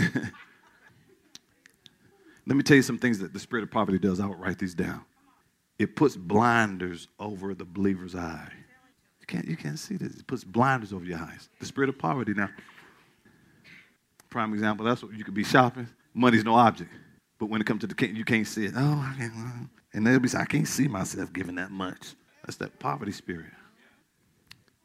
Let 2.46 2.58
me 2.58 2.64
tell 2.64 2.76
you 2.76 2.84
some 2.84 2.98
things 2.98 3.20
that 3.20 3.32
the 3.32 3.40
spirit 3.40 3.64
of 3.64 3.72
poverty 3.72 4.00
does. 4.00 4.20
I'll 4.20 4.34
write 4.34 4.60
these 4.60 4.74
down. 4.74 5.06
It 5.80 5.96
puts 5.96 6.16
blinders 6.16 7.08
over 7.20 7.54
the 7.54 7.66
believer's 7.66 8.16
eye. 8.16 8.52
You 9.22 9.28
can't, 9.28 9.48
you 9.48 9.56
can't 9.56 9.80
see 9.80 9.96
this. 9.96 10.16
It 10.16 10.28
puts 10.28 10.44
blinders 10.44 10.92
over 10.92 11.06
your 11.06 11.20
eyes. 11.20 11.50
The 11.60 11.66
spirit 11.66 11.90
of 11.90 11.98
poverty 11.98 12.34
now. 12.34 12.50
Prime 14.30 14.54
example, 14.54 14.86
that's 14.86 15.02
what 15.04 15.14
you 15.14 15.24
could 15.24 15.34
be 15.34 15.44
shopping. 15.44 15.88
Money's 16.14 16.44
no 16.44 16.56
object. 16.56 16.92
But 17.40 17.50
when 17.50 17.62
it 17.62 17.68
comes 17.68 17.82
to 17.82 17.88
the 17.88 18.08
you 18.08 18.26
can't 18.26 18.48
see 18.48 18.66
it. 18.66 18.74
Oh, 18.76 19.00
I 19.00 19.16
can't. 19.18 19.34
And 19.94 20.06
they'll 20.06 20.20
be 20.20 20.28
saying, 20.28 20.42
I 20.42 20.46
can't 20.46 20.68
see 20.68 20.88
myself 20.88 21.32
giving 21.32 21.56
that 21.56 21.72
much. 21.72 22.16
That's 22.46 22.58
that 22.58 22.80
poverty 22.80 23.12
spirit. 23.12 23.52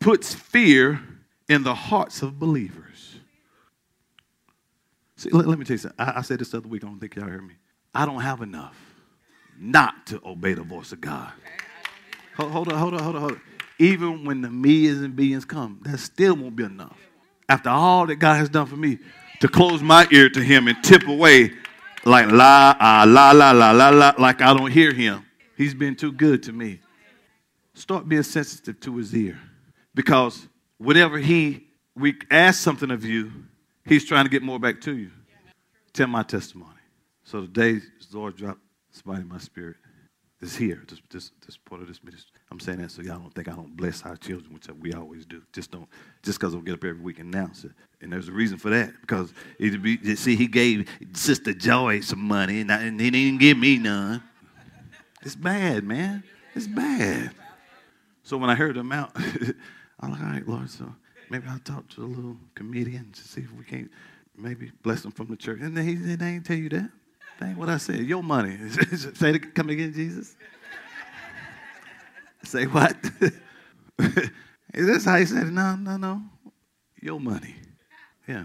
Puts 0.01 0.35
fear 0.35 1.01
in 1.49 1.62
the 1.62 1.75
hearts 1.75 2.23
of 2.23 2.38
believers. 2.38 3.16
See, 5.16 5.31
let, 5.31 5.47
let 5.47 5.59
me 5.59 5.64
tell 5.64 5.75
you 5.75 5.79
something. 5.79 5.99
I, 5.99 6.18
I, 6.18 6.23
said 6.23 6.38
this 6.38 6.51
the 6.51 6.59
other 6.59 6.68
week. 6.68 6.85
I 6.85 6.87
don't 6.87 7.01
think 7.01 7.16
y'all 7.16 7.27
heard 7.27 7.47
me. 7.47 7.55
I 7.94 8.07
don't 8.07 8.21
have 8.21 8.42
enough 8.42 8.77
not 9.59 10.07
to 10.07 10.21
obey 10.25 10.53
the 10.53 10.62
voice 10.62 10.92
of 10.92 11.01
God. 11.01 11.33
Hold, 12.37 12.53
hold 12.53 12.73
on, 12.73 12.79
hold 12.79 12.94
on, 12.94 13.03
hold 13.03 13.16
on, 13.16 13.21
hold 13.23 13.33
on. 13.33 13.40
Even 13.81 14.25
when 14.25 14.42
the 14.42 14.51
millions 14.51 15.01
and 15.01 15.16
billions 15.16 15.44
come, 15.44 15.81
that 15.83 15.99
still 15.99 16.37
won't 16.37 16.55
be 16.55 16.64
enough. 16.64 16.99
After 17.49 17.71
all 17.71 18.07
that 18.07 18.16
God 18.16 18.35
has 18.35 18.49
done 18.49 18.66
for 18.66 18.77
me, 18.77 18.99
to 19.40 19.49
close 19.49 19.83
my 19.83 20.07
ear 20.12 20.29
to 20.29 20.40
Him 20.40 20.68
and 20.68 20.77
tip 20.85 21.07
away 21.09 21.53
like 22.05 22.31
la, 22.31 22.75
ah, 22.79 23.05
la, 23.07 23.33
la, 23.33 23.51
la, 23.53 23.71
la, 23.73 23.89
la, 23.91 24.13
like 24.19 24.41
I 24.41 24.55
don't 24.55 24.71
hear 24.71 24.93
Him. 24.93 25.25
He's 25.57 25.75
been 25.75 25.97
too 25.97 26.13
good 26.13 26.43
to 26.45 26.53
me. 26.53 26.81
Start 27.75 28.09
being 28.09 28.23
sensitive 28.23 28.81
to 28.81 28.97
His 28.97 29.15
ear. 29.15 29.39
Because 29.95 30.47
whatever 30.79 31.19
He, 31.19 31.67
we 31.97 32.17
ask 32.31 32.61
something 32.61 32.91
of 32.91 33.05
you, 33.05 33.33
He's 33.85 34.05
trying 34.05 34.25
to 34.25 34.31
get 34.31 34.43
more 34.43 34.59
back 34.59 34.81
to 34.83 34.97
you. 34.97 35.11
Tell 35.93 36.07
my 36.07 36.23
testimony. 36.23 36.71
So 37.25 37.43
today, 37.43 37.75
the 37.75 38.19
Lord 38.19 38.37
dropped 38.37 38.61
somebody 38.91 39.23
in 39.23 39.29
my 39.29 39.39
spirit. 39.39 39.77
This 40.40 40.55
here, 40.55 40.85
this, 40.87 41.01
this, 41.11 41.33
this 41.44 41.57
part 41.57 41.81
of 41.81 41.88
this 41.88 42.03
ministry. 42.05 42.31
I'm 42.53 42.61
saying 42.61 42.79
that 42.79 42.92
so 42.92 43.03
y'all 43.03 43.18
don't 43.18 43.35
think 43.35 43.48
I 43.48 43.53
don't 43.53 43.77
bless 43.77 44.05
our 44.05 44.16
children, 44.16 44.55
which 44.55 44.68
we 44.81 44.92
always 44.92 45.27
do. 45.27 45.42
Just 45.53 45.72
don't, 45.72 45.88
just 46.22 46.38
because 46.38 46.55
I'll 46.55 46.61
get 46.61 46.74
up 46.74 46.85
every 46.85 47.03
week 47.03 47.18
and 47.18 47.35
announce 47.35 47.64
it. 47.64 47.72
And 48.01 48.12
there's 48.12 48.29
a 48.29 48.33
reason 48.33 48.57
for 48.57 48.70
that. 48.70 48.92
Because 49.01 49.33
it 49.59 49.83
be, 49.83 50.14
see, 50.14 50.37
he 50.37 50.46
gave 50.46 50.88
Sister 51.12 51.53
Joy 51.53 52.01
some 52.01 52.20
money, 52.20 52.61
and, 52.61 52.70
I, 52.70 52.83
and 52.83 53.01
he 53.01 53.11
didn't 53.11 53.40
give 53.40 53.59
me 53.59 53.79
none. 53.79 54.22
It's 55.22 55.35
bad, 55.35 55.83
man. 55.83 56.22
It's 56.55 56.68
bad. 56.68 57.33
So 58.22 58.37
when 58.37 58.48
I 58.48 58.55
heard 58.55 58.77
the 58.77 58.81
amount, 58.81 59.11
I'm 60.01 60.12
like, 60.12 60.20
all 60.20 60.27
right, 60.27 60.48
Lord, 60.48 60.70
so 60.70 60.94
maybe 61.31 61.48
I'll 61.48 61.59
talk 61.59 61.88
to 61.90 62.05
a 62.05 62.07
little 62.07 62.37
comedian 62.55 63.11
to 63.11 63.20
see 63.22 63.40
if 63.40 63.53
we 63.55 63.64
can't 63.64 63.90
maybe 64.37 64.70
bless 64.85 65.03
them 65.03 65.11
from 65.11 65.27
the 65.27 65.37
church. 65.37 65.59
And 65.61 65.77
he, 65.77 65.94
they 65.94 66.27
ain't 66.27 66.46
tell 66.46 66.57
you 66.57 66.68
that. 66.68 66.90
What 67.40 67.68
I 67.68 67.77
said. 67.79 68.01
Your 68.01 68.22
money. 68.22 68.57
Say 68.68 69.31
it, 69.31 69.55
come 69.55 69.70
again, 69.70 69.92
Jesus. 69.92 70.37
Say 72.44 72.64
what? 72.66 72.96
Is 74.74 74.87
this 74.87 75.05
how 75.05 75.16
he 75.16 75.27
said 75.27 75.48
it? 75.48 75.53
No, 75.53 75.77
no, 75.77 75.96
no. 75.96 76.22
Your 77.01 77.20
money. 77.20 77.57
Yeah. 78.27 78.44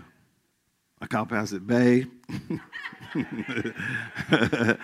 I 1.01 1.07
call 1.07 1.25
Pastor 1.25 1.59
Babe. 1.59 2.09
the 3.13 4.77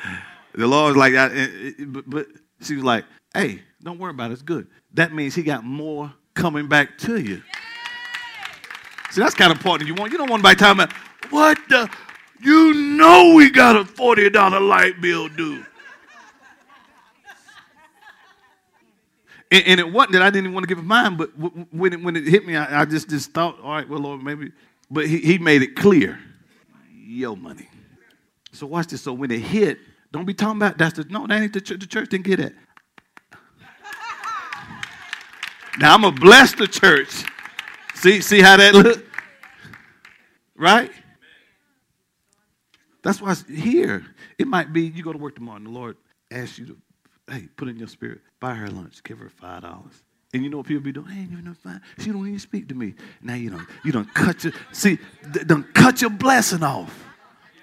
Lord's 0.56 0.98
like, 0.98 1.14
I, 1.16 1.74
but, 1.80 2.10
but 2.10 2.28
she 2.62 2.76
was 2.76 2.84
like, 2.84 3.06
hey, 3.34 3.62
don't 3.82 4.00
worry 4.00 4.12
about 4.12 4.32
it. 4.32 4.34
It's 4.34 4.42
good. 4.42 4.68
That 4.94 5.14
means 5.14 5.36
he 5.36 5.44
got 5.44 5.64
more 5.64 6.14
coming 6.34 6.68
back 6.68 6.98
to 7.00 7.20
you. 7.20 7.42
See, 9.12 9.22
that's 9.22 9.36
kind 9.36 9.52
of 9.52 9.58
important 9.58 9.88
you 9.88 9.96
want. 9.96 10.12
You 10.12 10.18
don't 10.18 10.30
want 10.30 10.42
to 10.42 10.44
by 10.44 10.54
time 10.54 10.78
what 11.30 11.58
the 11.70 11.90
you 12.42 12.74
know 12.74 13.34
we 13.36 13.50
got 13.50 13.76
a 13.76 13.84
$40 13.84 14.68
light 14.68 15.02
bill 15.02 15.28
due. 15.30 15.66
And, 19.52 19.66
and, 19.66 19.80
it 19.80 19.92
wasn't 19.92 20.14
that 20.14 20.22
I 20.22 20.30
didn't 20.30 20.54
want 20.54 20.64
to 20.64 20.68
give 20.68 20.78
him 20.78 20.86
mine, 20.86 21.18
but 21.18 21.30
when 21.74 21.94
it, 21.94 22.04
when 22.04 22.16
it 22.16 22.28
hit 22.28 22.46
me, 22.46 22.56
I, 22.56 22.82
I 22.82 22.86
just, 22.86 23.10
just 23.10 23.32
thought, 23.32 23.60
all 23.62 23.72
right, 23.72 23.90
well, 23.90 24.00
Lord, 24.00 24.22
maybe. 24.22 24.52
But 24.92 25.08
he, 25.08 25.18
he 25.18 25.38
made 25.40 25.64
it 25.64 25.76
clear 25.76 26.20
your 26.94 27.36
money. 27.36 27.68
So 28.52 28.68
watch 28.68 28.88
this. 28.88 29.02
So 29.02 29.14
when 29.14 29.32
it 29.32 29.40
hit, 29.40 29.80
don't 30.12 30.26
be 30.26 30.36
talking 30.36 30.58
about 30.58 30.78
that's 30.78 30.98
the, 30.98 31.04
no, 31.06 31.26
that 31.26 31.42
ain't 31.42 31.54
the 31.54 31.62
church. 31.62 31.80
The 31.80 31.88
church 31.88 32.10
didn't 32.10 32.26
get 32.26 32.40
it. 32.40 32.54
Now 35.80 35.94
I'm 35.94 36.02
to 36.02 36.12
bless 36.12 36.54
the 36.54 36.68
church. 36.68 37.24
See, 37.96 38.22
see 38.22 38.42
how 38.42 38.58
that 38.58 38.74
look? 38.74 39.06
Right? 40.56 40.92
That's 43.10 43.24
why 43.24 43.34
here. 43.52 44.06
It 44.38 44.46
might 44.46 44.72
be 44.72 44.84
you 44.84 45.02
go 45.02 45.12
to 45.12 45.18
work 45.18 45.34
tomorrow 45.34 45.58
and 45.58 45.66
the 45.66 45.72
Lord 45.72 45.98
asks 46.30 46.60
you 46.60 46.68
to, 46.68 46.78
hey, 47.28 47.48
put 47.58 47.68
in 47.68 47.76
your 47.76 47.88
spirit, 47.88 48.20
buy 48.40 48.54
her 48.54 48.68
lunch, 48.70 49.02
give 49.04 49.18
her 49.18 49.32
five 49.32 49.64
dollars. 49.64 50.04
And 50.32 50.44
you 50.44 50.50
know 50.52 50.58
what 50.58 50.68
people 50.68 50.84
be 50.84 50.92
doing? 50.92 51.08
Hey, 51.08 51.28
you 51.28 51.42
know 51.42 51.56
fine. 51.56 51.82
She 51.98 52.12
don't 52.12 52.28
even 52.28 52.38
speak 52.38 52.70
to 52.70 52.76
me. 52.76 52.94
Now 53.24 53.34
you 53.34 53.50
know 53.50 53.62
you 53.84 53.92
don't 53.92 54.14
cut 54.14 54.44
your 54.44 54.54
see, 54.74 55.00
don't 55.48 55.74
cut 55.74 56.02
your 56.02 56.12
blessing 56.12 56.62
off. 56.62 57.04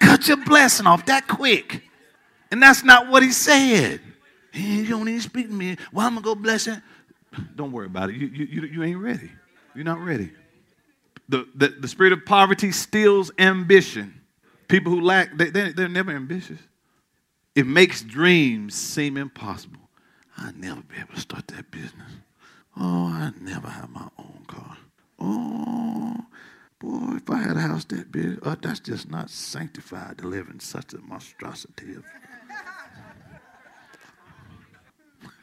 Cut 0.00 0.26
your 0.26 0.38
blessing 0.38 0.88
off 0.88 1.06
that 1.06 1.28
quick. 1.28 1.84
And 2.50 2.60
that's 2.60 2.82
not 2.82 3.08
what 3.08 3.22
he 3.22 3.30
said. 3.30 4.00
You 4.52 4.88
don't 4.88 5.08
even 5.08 5.20
speak 5.20 5.46
to 5.46 5.54
me. 5.54 5.76
Well, 5.92 6.08
I'm 6.08 6.14
gonna 6.14 6.24
go 6.24 6.34
bless 6.34 6.66
you. 6.66 6.82
Don't 7.54 7.70
worry 7.70 7.86
about 7.86 8.10
it. 8.10 8.16
You, 8.16 8.26
you, 8.26 8.46
you, 8.46 8.62
you 8.66 8.82
ain't 8.82 8.98
ready. 8.98 9.30
You're 9.76 9.84
not 9.84 10.00
ready. 10.00 10.32
The, 11.28 11.46
the, 11.54 11.68
the 11.68 11.86
spirit 11.86 12.12
of 12.12 12.24
poverty 12.26 12.72
steals 12.72 13.30
ambition. 13.38 14.15
People 14.68 14.92
who 14.92 15.00
lack, 15.00 15.36
they, 15.36 15.50
they, 15.50 15.72
they're 15.72 15.88
never 15.88 16.10
ambitious. 16.12 16.60
It 17.54 17.66
makes 17.66 18.02
dreams 18.02 18.74
seem 18.74 19.16
impossible. 19.16 19.80
I'll 20.36 20.52
never 20.54 20.82
be 20.82 20.96
able 20.98 21.14
to 21.14 21.20
start 21.20 21.46
that 21.48 21.70
business. 21.70 22.12
Oh, 22.76 23.06
I 23.06 23.32
never 23.40 23.68
have 23.68 23.88
my 23.90 24.08
own 24.18 24.44
car. 24.46 24.76
Oh, 25.18 26.16
boy, 26.78 27.16
if 27.16 27.30
I 27.30 27.38
had 27.38 27.56
a 27.56 27.60
house 27.60 27.86
that 27.86 28.12
big, 28.12 28.38
uh, 28.42 28.56
that's 28.60 28.80
just 28.80 29.10
not 29.10 29.30
sanctified 29.30 30.18
to 30.18 30.26
live 30.26 30.48
in 30.48 30.60
such 30.60 30.92
a 30.92 30.98
monstrosity 30.98 31.94
of. 31.94 32.04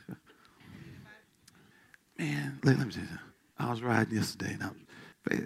Man, 2.20 2.60
let, 2.64 2.78
let 2.78 2.88
me 2.88 2.94
tell 2.94 3.04
you. 3.04 3.10
I 3.58 3.72
was 3.72 3.82
riding 3.82 4.16
yesterday, 4.16 4.54
and 4.54 4.64
I 4.64 4.68
was, 4.68 4.78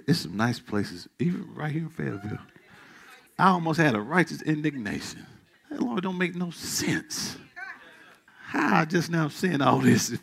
it's 0.07 0.19
some 0.19 0.35
nice 0.35 0.59
places, 0.59 1.07
even 1.19 1.53
right 1.55 1.71
here 1.71 1.83
in 1.83 1.89
Fayetteville. 1.89 2.39
I 3.39 3.49
almost 3.49 3.79
had 3.79 3.95
a 3.95 4.01
righteous 4.01 4.41
indignation. 4.41 5.25
That 5.69 5.81
Lord 5.81 6.03
don't 6.03 6.17
make 6.17 6.35
no 6.35 6.49
sense. 6.49 7.37
How 8.47 8.77
I 8.81 8.85
just 8.85 9.11
now 9.11 9.27
seeing 9.27 9.61
all 9.61 9.79
this. 9.79 10.17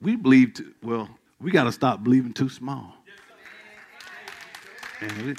we 0.00 0.16
believe, 0.16 0.54
too, 0.54 0.72
well, 0.82 1.08
we 1.40 1.50
got 1.50 1.64
to 1.64 1.72
stop 1.72 2.02
believing 2.02 2.32
too 2.32 2.48
small. 2.48 2.94
Man, 5.00 5.26
we 5.26 5.34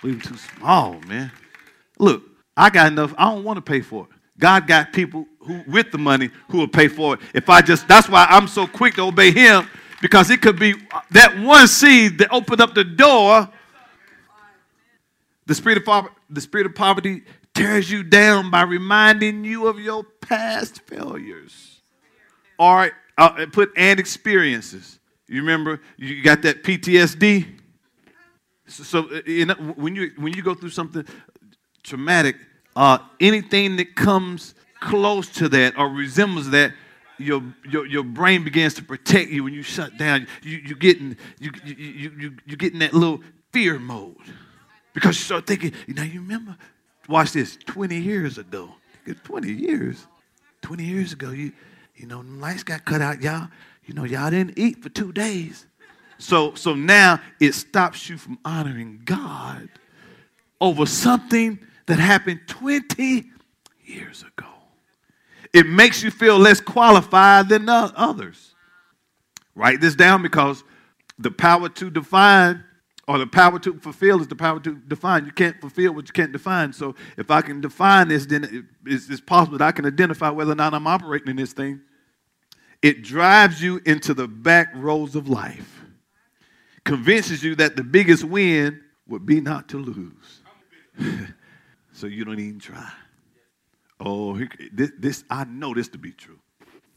believing 0.00 0.22
too 0.22 0.36
small, 0.36 1.00
man. 1.06 1.32
Look, 1.98 2.22
I 2.56 2.70
got 2.70 2.92
enough. 2.92 3.14
I 3.18 3.30
don't 3.30 3.44
want 3.44 3.56
to 3.56 3.62
pay 3.62 3.80
for 3.80 4.04
it. 4.04 4.10
God 4.38 4.66
got 4.66 4.92
people 4.92 5.26
who 5.40 5.62
with 5.66 5.92
the 5.92 5.98
money 5.98 6.30
who 6.48 6.58
will 6.58 6.68
pay 6.68 6.88
for 6.88 7.14
it. 7.14 7.20
If 7.34 7.50
I 7.50 7.60
just, 7.60 7.86
that's 7.86 8.08
why 8.08 8.26
I'm 8.30 8.48
so 8.48 8.66
quick 8.66 8.94
to 8.94 9.02
obey 9.02 9.32
Him 9.32 9.68
because 10.00 10.30
it 10.30 10.40
could 10.40 10.58
be 10.58 10.74
that 11.10 11.38
one 11.38 11.68
seed 11.68 12.18
that 12.18 12.32
opened 12.32 12.60
up 12.60 12.74
the 12.74 12.84
door 12.84 13.48
the 15.50 15.54
spirit 15.56 15.82
of 15.88 16.06
the 16.30 16.40
spirit 16.40 16.64
of 16.64 16.76
poverty 16.76 17.22
tears 17.54 17.90
you 17.90 18.04
down 18.04 18.52
by 18.52 18.62
reminding 18.62 19.44
you 19.44 19.66
of 19.66 19.80
your 19.80 20.04
past 20.04 20.80
failures. 20.82 21.80
or 22.56 22.92
uh, 23.18 23.46
put 23.52 23.72
and 23.76 23.98
experiences. 23.98 25.00
You 25.26 25.40
remember 25.40 25.80
you 25.96 26.22
got 26.22 26.42
that 26.42 26.62
PTSD. 26.62 27.48
So, 28.68 28.84
so 28.84 28.98
uh, 29.12 29.22
you 29.26 29.46
know, 29.46 29.54
when 29.54 29.96
you 29.96 30.12
when 30.18 30.34
you 30.34 30.42
go 30.42 30.54
through 30.54 30.70
something 30.70 31.04
traumatic, 31.82 32.36
uh, 32.76 32.98
anything 33.18 33.74
that 33.78 33.96
comes 33.96 34.54
close 34.78 35.28
to 35.30 35.48
that 35.48 35.76
or 35.76 35.88
resembles 35.88 36.50
that, 36.50 36.74
your, 37.18 37.42
your, 37.68 37.86
your 37.86 38.04
brain 38.04 38.44
begins 38.44 38.74
to 38.74 38.84
protect 38.84 39.30
you 39.30 39.42
when 39.42 39.52
you 39.52 39.62
shut 39.62 39.98
down. 39.98 40.28
You, 40.42 40.58
you, 40.58 40.76
getting, 40.76 41.16
you, 41.40 41.50
you, 41.64 41.74
you, 41.74 42.12
you, 42.18 42.36
you 42.46 42.56
get 42.56 42.72
in 42.72 42.78
that 42.78 42.94
little 42.94 43.20
fear 43.52 43.80
mode 43.80 44.16
because 44.92 45.18
you 45.18 45.24
start 45.24 45.46
thinking, 45.46 45.72
know, 45.94 46.02
you 46.02 46.20
remember, 46.20 46.56
watch 47.08 47.32
this, 47.32 47.56
20 47.66 47.98
years 47.98 48.38
ago. 48.38 48.70
20 49.24 49.52
years. 49.52 50.06
20 50.62 50.84
years 50.84 51.12
ago, 51.12 51.30
you, 51.30 51.52
you 51.96 52.06
know, 52.06 52.20
lights 52.20 52.62
got 52.62 52.84
cut 52.84 53.00
out, 53.00 53.20
y'all. 53.22 53.48
You 53.86 53.94
know, 53.94 54.04
y'all 54.04 54.30
didn't 54.30 54.58
eat 54.58 54.82
for 54.82 54.88
two 54.88 55.12
days. 55.12 55.66
So, 56.18 56.54
so 56.54 56.74
now 56.74 57.20
it 57.40 57.54
stops 57.54 58.08
you 58.08 58.18
from 58.18 58.38
honoring 58.44 59.02
God 59.04 59.68
over 60.60 60.84
something 60.84 61.58
that 61.86 61.98
happened 61.98 62.40
20 62.46 63.24
years 63.84 64.22
ago. 64.22 64.46
It 65.52 65.66
makes 65.66 66.02
you 66.02 66.10
feel 66.10 66.38
less 66.38 66.60
qualified 66.60 67.48
than 67.48 67.68
others. 67.68 68.54
Write 69.54 69.80
this 69.80 69.94
down 69.94 70.22
because 70.22 70.62
the 71.18 71.30
power 71.30 71.68
to 71.68 71.90
define 71.90 72.62
or 73.10 73.18
the 73.18 73.26
power 73.26 73.58
to 73.58 73.74
fulfill 73.74 74.20
is 74.20 74.28
the 74.28 74.36
power 74.36 74.60
to 74.60 74.76
define. 74.76 75.26
You 75.26 75.32
can't 75.32 75.60
fulfill 75.60 75.94
what 75.94 76.06
you 76.06 76.12
can't 76.12 76.30
define. 76.30 76.72
So 76.72 76.94
if 77.16 77.28
I 77.28 77.40
can 77.40 77.60
define 77.60 78.06
this, 78.06 78.24
then 78.24 78.68
it's, 78.86 79.20
possible 79.20 79.58
that 79.58 79.64
I 79.64 79.72
can 79.72 79.84
identify 79.84 80.30
whether 80.30 80.52
or 80.52 80.54
not 80.54 80.74
I'm 80.74 80.86
operating 80.86 81.26
in 81.26 81.34
this 81.34 81.52
thing. 81.52 81.80
It 82.82 83.02
drives 83.02 83.60
you 83.60 83.80
into 83.84 84.14
the 84.14 84.28
back 84.28 84.68
rows 84.76 85.16
of 85.16 85.28
life, 85.28 85.82
convinces 86.84 87.42
you 87.42 87.56
that 87.56 87.74
the 87.74 87.82
biggest 87.82 88.22
win 88.22 88.80
would 89.08 89.26
be 89.26 89.40
not 89.40 89.68
to 89.70 89.78
lose. 89.78 90.42
so 91.92 92.06
you 92.06 92.24
don't 92.24 92.38
even 92.38 92.60
try. 92.60 92.92
Oh, 93.98 94.38
this, 94.72 94.92
this, 94.96 95.24
I 95.28 95.42
know 95.46 95.74
this 95.74 95.88
to 95.88 95.98
be 95.98 96.12
true. 96.12 96.38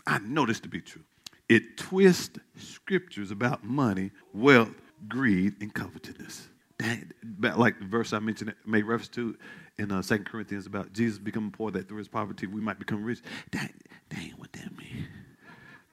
I 0.06 0.20
know 0.20 0.46
this 0.46 0.60
to 0.60 0.70
be 0.70 0.80
true. 0.80 1.06
It 1.50 1.76
twists 1.76 2.38
scriptures 2.56 3.32
about 3.32 3.64
money, 3.64 4.12
wealth, 4.32 4.76
greed, 5.08 5.56
and 5.62 5.74
covetousness. 5.74 6.48
Dang, 6.78 7.12
like 7.40 7.80
the 7.80 7.86
verse 7.86 8.14
I 8.14 8.20
mentioned, 8.20 8.54
made 8.66 8.84
reference 8.84 9.10
to 9.10 9.38
in 9.78 9.92
uh, 9.92 10.02
2 10.02 10.20
Corinthians 10.20 10.66
about 10.66 10.94
Jesus 10.94 11.20
becoming 11.20 11.52
poor 11.52 11.72
that 11.72 11.88
through 11.88 12.00
his 12.00 12.08
poverty 12.08 12.48
we 12.48 12.62
might 12.62 12.80
become 12.80 13.04
rich. 13.04 13.22
That 13.52 13.72
ain't 14.18 14.40
what 14.40 14.52
that 14.54 14.76
means. 14.78 15.08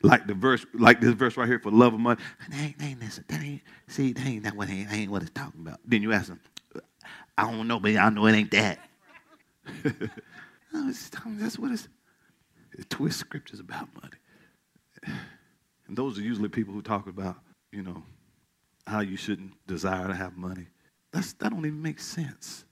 Like 0.02 0.26
the 0.26 0.34
verse, 0.34 0.64
like 0.72 1.00
this 1.00 1.12
verse 1.12 1.36
right 1.36 1.46
here 1.46 1.58
for 1.58 1.70
love 1.70 1.92
of 1.92 2.00
money. 2.00 2.20
That 2.50 2.60
ain't, 2.60 2.78
that 2.78 2.84
ain't, 2.84 3.28
that 3.28 3.42
ain't 3.42 3.60
see, 3.86 4.14
ain't, 4.18 4.44
that 4.44 4.56
what, 4.56 4.70
ain't, 4.70 4.90
ain't 4.92 5.10
what 5.10 5.22
it's 5.22 5.30
talking 5.32 5.60
about. 5.60 5.80
Then 5.84 6.02
you 6.02 6.12
ask 6.12 6.28
them, 6.28 6.40
I 7.36 7.50
don't 7.50 7.68
know, 7.68 7.78
but 7.78 7.96
I 7.96 8.08
know 8.08 8.26
it 8.26 8.32
ain't 8.32 8.50
that. 8.52 8.78
That's 10.72 11.58
what 11.58 11.72
it's. 11.72 11.88
It 12.78 12.88
twists 12.88 13.20
scriptures 13.20 13.60
about 13.60 13.88
money. 13.94 15.16
And 15.88 15.96
those 15.96 16.18
are 16.18 16.22
usually 16.22 16.48
people 16.48 16.72
who 16.72 16.82
talk 16.82 17.08
about, 17.08 17.36
you 17.72 17.82
know, 17.82 18.02
how 18.86 19.00
you 19.00 19.16
shouldn't 19.16 19.52
desire 19.66 20.08
to 20.08 20.14
have 20.14 20.36
money. 20.36 20.66
That's, 21.12 21.32
that 21.34 21.50
don't 21.50 21.66
even 21.66 21.82
make 21.82 22.00
sense. 22.00 22.64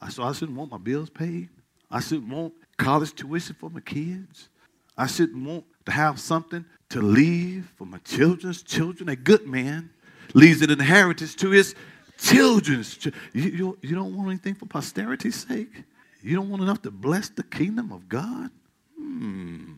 I, 0.00 0.08
so 0.08 0.22
I 0.22 0.32
shouldn't 0.32 0.56
want 0.56 0.70
my 0.70 0.78
bills 0.78 1.10
paid. 1.10 1.48
I 1.90 2.00
shouldn't 2.00 2.28
want 2.28 2.54
college 2.76 3.14
tuition 3.14 3.56
for 3.58 3.70
my 3.70 3.80
kids. 3.80 4.48
I 4.96 5.06
shouldn't 5.06 5.46
want 5.46 5.64
to 5.86 5.92
have 5.92 6.18
something 6.18 6.64
to 6.90 7.02
leave 7.02 7.70
for 7.76 7.86
my 7.86 7.98
children's 7.98 8.62
children. 8.62 9.08
A 9.08 9.16
good 9.16 9.46
man 9.46 9.90
leaves 10.34 10.62
an 10.62 10.70
inheritance 10.70 11.34
to 11.36 11.50
his 11.50 11.74
children's. 12.18 13.04
You, 13.04 13.12
you, 13.32 13.78
you 13.82 13.94
don't 13.94 14.16
want 14.16 14.30
anything 14.30 14.54
for 14.54 14.66
posterity's 14.66 15.46
sake? 15.46 15.84
You 16.22 16.34
don't 16.34 16.50
want 16.50 16.62
enough 16.62 16.82
to 16.82 16.90
bless 16.90 17.28
the 17.28 17.42
kingdom 17.42 17.92
of 17.92 18.08
God? 18.08 18.50
Hmm. 18.98 19.74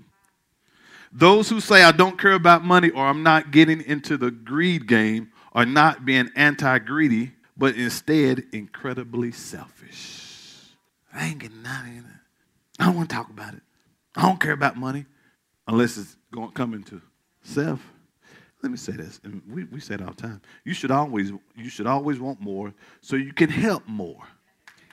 Those 1.13 1.49
who 1.49 1.61
say, 1.61 1.83
I 1.83 1.93
don't 1.93 2.19
care 2.19 2.33
about 2.33 2.65
money 2.65 2.91
or 2.91 3.07
I'm 3.07 3.23
not 3.23 3.51
getting 3.51 3.83
into 3.83 4.17
the 4.17 4.31
greed 4.31 4.87
game 4.87 5.31
are 5.53 5.67
not 5.67 6.05
being 6.05 6.31
anti 6.37 6.79
greedy, 6.79 7.33
but 7.57 7.75
instead 7.77 8.45
incredibly 8.53 9.33
selfish. 9.33 10.25
I 11.13 11.27
ain't 11.27 11.39
getting 11.39 11.63
nothing. 11.63 12.05
I 12.79 12.87
don't 12.87 12.97
want 12.97 13.11
to 13.11 13.17
talk 13.17 13.31
about 13.31 13.55
it. 13.55 13.63
I 14.15 14.23
don't 14.23 14.41
care 14.41 14.53
about 14.53 14.77
money 14.77 15.07
unless 15.67 15.97
it's 15.97 16.17
going 16.33 16.51
coming 16.53 16.83
to 16.85 17.01
self. 17.43 17.81
Let 18.63 18.73
me 18.73 18.79
say 18.79 18.93
this, 18.93 19.21
and 19.23 19.41
we, 19.49 19.65
we 19.65 19.81
say 19.81 19.95
it 19.95 20.03
all 20.03 20.09
the 20.09 20.23
time. 20.23 20.43
You 20.65 20.75
should 20.75 20.91
always 20.91 21.33
you 21.57 21.71
should 21.71 21.87
always 21.87 22.19
want 22.19 22.41
more 22.41 22.75
so 23.01 23.17
you 23.17 23.33
can 23.33 23.51
help 23.51 23.87
more 23.87 24.27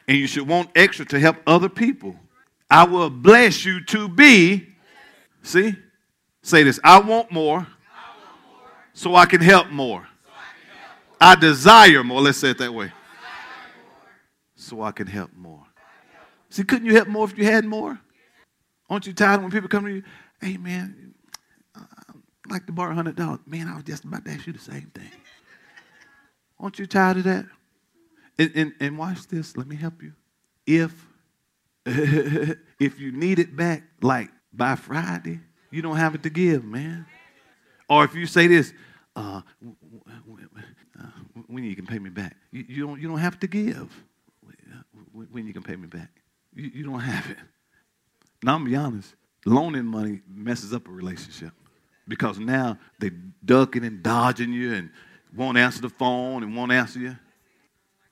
and 0.08 0.18
you 0.18 0.28
should 0.28 0.48
want 0.48 0.70
extra 0.76 1.06
to 1.06 1.20
help 1.20 1.38
other 1.48 1.70
people. 1.70 2.16
I 2.70 2.86
will 2.86 3.10
bless 3.10 3.66
you 3.66 3.84
to 3.86 4.08
be. 4.08 4.68
See? 5.44 5.76
Say 6.42 6.64
this 6.64 6.80
I 6.84 7.00
want 7.00 7.32
more, 7.32 7.66
so 8.94 9.16
I 9.16 9.26
can 9.26 9.42
help 9.42 9.70
more. 9.70 10.08
I 11.20 11.36
desire 11.36 12.04
more. 12.04 12.22
Let's 12.22 12.38
say 12.38 12.52
it 12.52 12.58
that 12.60 12.74
way. 12.74 12.92
So 14.56 14.82
I 14.82 14.92
can 14.92 15.08
help 15.08 15.32
more. 15.36 15.64
See, 16.50 16.64
couldn't 16.64 16.86
you 16.86 16.96
help 16.96 17.08
more 17.08 17.26
if 17.26 17.38
you 17.38 17.46
had 17.46 17.66
more? 17.66 18.00
Aren't 18.90 19.08
you 19.08 19.14
tired 19.14 19.42
when 19.42 19.52
people 19.52 19.68
come 19.68 19.86
to 19.86 19.92
you? 19.92 20.04
Hey, 20.40 20.58
man, 20.58 21.14
I'd 21.76 22.52
like 22.52 22.66
to 22.68 22.72
borrow 22.72 22.96
$100. 22.96 23.48
Man, 23.48 23.68
I 23.68 23.76
was 23.76 23.84
just 23.84 24.06
about 24.06 24.26
to 24.26 24.32
ask 24.32 24.48
you 24.48 24.54
the 24.54 24.60
same 24.60 24.92
thing. 24.94 25.12
Aren't 26.60 26.80
you 26.80 26.86
tired 26.86 27.18
of 27.18 27.24
that? 27.26 27.46
And, 28.38 28.52
and, 28.56 28.74
and 28.80 28.98
watch 28.98 29.28
this. 29.28 29.58
Let 29.58 29.68
me 29.68 29.76
help 29.76 30.02
you. 30.02 30.14
If 30.66 30.94
if 31.86 33.00
you 33.00 33.12
need 33.12 33.38
it 33.38 33.56
back 33.56 33.84
like 34.02 34.32
by 34.52 34.76
Friday, 34.76 35.40
you 35.70 35.84
don't 35.84 35.98
have 35.98 36.16
it 36.16 36.24
to 36.24 36.32
give, 36.32 36.64
man. 36.64 37.06
Or 37.88 38.04
if 38.04 38.16
you 38.16 38.26
say 38.26 38.48
this, 38.48 38.74
uh, 39.16 39.42
Uh, 41.00 41.04
when 41.48 41.64
you 41.64 41.76
can 41.76 41.86
pay 41.86 42.00
me 42.00 42.10
back, 42.10 42.36
you, 42.52 42.66
you, 42.68 42.88
don't 42.88 43.02
you 43.02 43.08
don't 43.08 43.20
have 43.20 43.40
to 43.40 43.48
give. 43.48 43.92
Uh, 44.48 45.00
when 45.32 45.46
you 45.46 45.54
can 45.54 45.64
pay 45.64 45.76
me 45.76 45.88
back, 45.88 46.10
you, 46.54 46.72
you 46.74 46.84
don't 46.84 47.00
have 47.00 47.30
it. 47.30 47.38
Now 48.44 48.56
I'm 48.56 48.66
be 48.66 48.76
honest, 48.76 49.14
loaning 49.46 49.86
money 49.86 50.22
messes 50.28 50.74
up 50.74 50.88
a 50.88 50.92
relationship 50.92 51.52
because 52.08 52.40
now 52.40 52.78
they 53.00 53.12
ducking 53.44 53.84
and 53.84 54.04
dodging 54.04 54.54
you 54.54 54.74
and 54.74 54.90
won't 55.36 55.58
answer 55.58 55.82
the 55.82 55.90
phone 55.90 56.44
and 56.44 56.56
won't 56.56 56.72
answer 56.72 57.00
you. 57.00 57.18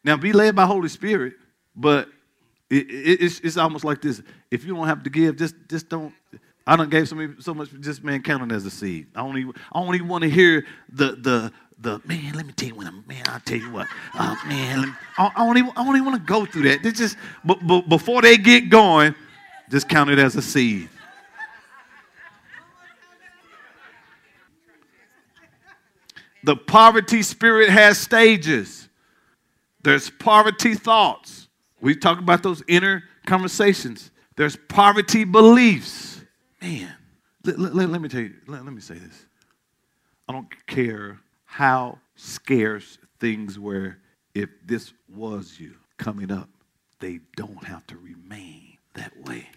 Now, 0.03 0.17
be 0.17 0.33
led 0.33 0.55
by 0.55 0.65
Holy 0.65 0.89
Spirit, 0.89 1.33
but 1.75 2.09
it, 2.69 2.89
it, 2.89 3.21
it's, 3.21 3.39
it's 3.39 3.57
almost 3.57 3.85
like 3.85 4.01
this. 4.01 4.21
If 4.51 4.65
you 4.65 4.75
don't 4.75 4.87
have 4.87 5.03
to 5.03 5.09
give, 5.09 5.37
just, 5.37 5.55
just 5.69 5.89
don't. 5.89 6.13
I 6.65 6.77
don't 6.77 6.89
gave 6.89 7.09
so, 7.09 7.15
many, 7.15 7.33
so 7.39 7.53
much 7.53 7.69
just 7.81 8.05
man 8.05 8.23
counting 8.23 8.49
as 8.51 8.65
a 8.65 8.71
seed. 8.71 9.07
I 9.15 9.19
only 9.19 9.43
I 9.73 9.79
only 9.79 9.99
want 9.99 10.23
to 10.23 10.29
hear 10.29 10.65
the 10.87 11.11
the 11.17 11.51
the 11.83 12.01
man. 12.05 12.33
Let 12.33 12.45
me 12.45 12.53
tell 12.53 12.69
you 12.69 12.75
when 12.75 13.03
man. 13.07 13.23
I'll 13.27 13.39
tell 13.41 13.57
you 13.57 13.71
what, 13.71 13.87
uh, 14.15 14.35
man. 14.47 14.81
Me, 14.81 14.87
I, 15.17 15.31
I 15.35 15.45
don't 15.45 15.57
even 15.57 15.71
I 15.75 15.83
don't 15.83 15.95
even 15.95 16.05
want 16.05 16.17
to 16.19 16.25
go 16.25 16.45
through 16.45 16.63
that. 16.63 16.81
Just 16.95 17.17
but, 17.43 17.65
but 17.65 17.87
before 17.87 18.21
they 18.21 18.37
get 18.37 18.69
going, 18.69 19.13
just 19.69 19.87
count 19.87 20.09
it 20.09 20.19
as 20.19 20.35
a 20.35 20.41
seed. 20.41 20.89
The 26.43 26.55
poverty 26.55 27.21
spirit 27.21 27.69
has 27.69 27.97
stages. 27.97 28.89
There's 29.81 30.09
poverty 30.09 30.75
thoughts. 30.75 31.47
We 31.79 31.95
talk 31.95 32.19
about 32.19 32.43
those 32.43 32.63
inner 32.67 33.03
conversations. 33.25 34.11
There's 34.35 34.55
poverty 34.55 35.23
beliefs. 35.23 36.21
Man, 36.61 36.93
let, 37.45 37.59
let, 37.59 37.89
let 37.89 38.01
me 38.01 38.09
tell 38.09 38.21
you, 38.21 38.33
let, 38.47 38.63
let 38.63 38.73
me 38.73 38.81
say 38.81 38.95
this. 38.95 39.25
I 40.27 40.33
don't 40.33 40.47
care 40.67 41.19
how 41.53 41.99
scarce 42.15 42.97
things 43.19 43.59
were, 43.59 43.95
if 44.33 44.49
this 44.65 44.91
was 45.07 45.59
you 45.59 45.75
coming 45.97 46.31
up, 46.31 46.49
they 46.99 47.19
don't 47.35 47.63
have 47.63 47.85
to 47.85 47.95
remain 47.97 48.75
that 48.95 49.15
way. 49.23 49.47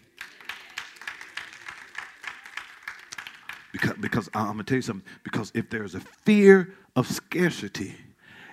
Because, 3.72 3.96
because 3.98 4.28
I'm 4.34 4.44
going 4.44 4.58
to 4.58 4.64
tell 4.64 4.76
you 4.76 4.82
something. 4.82 5.08
Because 5.24 5.50
if 5.54 5.70
there's 5.70 5.94
a 5.94 6.00
fear 6.00 6.74
of 6.96 7.10
scarcity, 7.10 7.94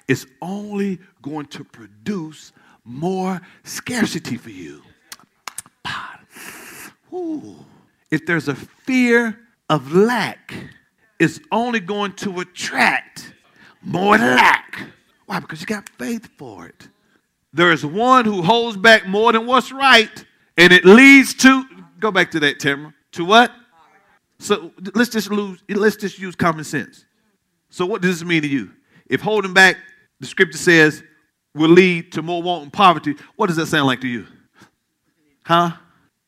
it's 0.08 0.25
only 0.41 0.99
going 1.21 1.47
to 1.47 1.65
produce 1.65 2.53
more 2.86 3.41
scarcity 3.65 4.38
for 4.38 4.51
you. 4.51 4.82
If 8.10 8.25
there's 8.25 8.47
a 8.47 8.56
fear 8.56 9.38
of 9.69 9.93
lack, 9.93 10.53
it's 11.23 11.39
only 11.51 11.79
going 11.79 12.13
to 12.13 12.41
attract 12.41 13.33
more 13.81 14.17
lack. 14.17 14.81
Why? 15.25 15.39
Because 15.39 15.62
you 15.62 15.67
got 15.67 15.88
faith 15.89 16.29
for 16.38 16.67
it. 16.67 16.88
There 17.53 17.71
is 17.71 17.86
one 17.86 18.25
who 18.25 18.41
holds 18.41 18.77
back 18.77 19.07
more 19.07 19.31
than 19.31 19.45
what's 19.45 19.71
right, 19.71 20.25
and 20.57 20.73
it 20.73 20.86
leads 20.86 21.33
to, 21.36 21.65
go 21.99 22.12
back 22.12 22.31
to 22.31 22.39
that, 22.41 22.59
Tamara, 22.59 22.93
to 23.13 23.25
what? 23.25 23.51
So 24.39 24.71
let's 24.95 25.09
just 25.09 25.31
lose, 25.31 25.63
let's 25.69 25.95
just 25.95 26.19
use 26.19 26.36
common 26.36 26.63
sense. 26.63 27.05
So 27.69 27.86
what 27.86 28.01
does 28.01 28.19
this 28.19 28.27
mean 28.27 28.41
to 28.41 28.47
you? 28.47 28.71
If 29.07 29.21
holding 29.21 29.53
back, 29.53 29.77
the 30.19 30.25
scripture 30.25 30.57
says, 30.57 31.03
will 31.53 31.69
lead 31.69 32.12
to 32.13 32.21
more 32.21 32.41
want 32.41 32.63
and 32.63 32.73
poverty, 32.73 33.15
what 33.36 33.47
does 33.47 33.55
that 33.57 33.67
sound 33.67 33.88
like 33.88 34.01
to 34.01 34.07
you? 34.07 34.25
Huh? 35.45 35.71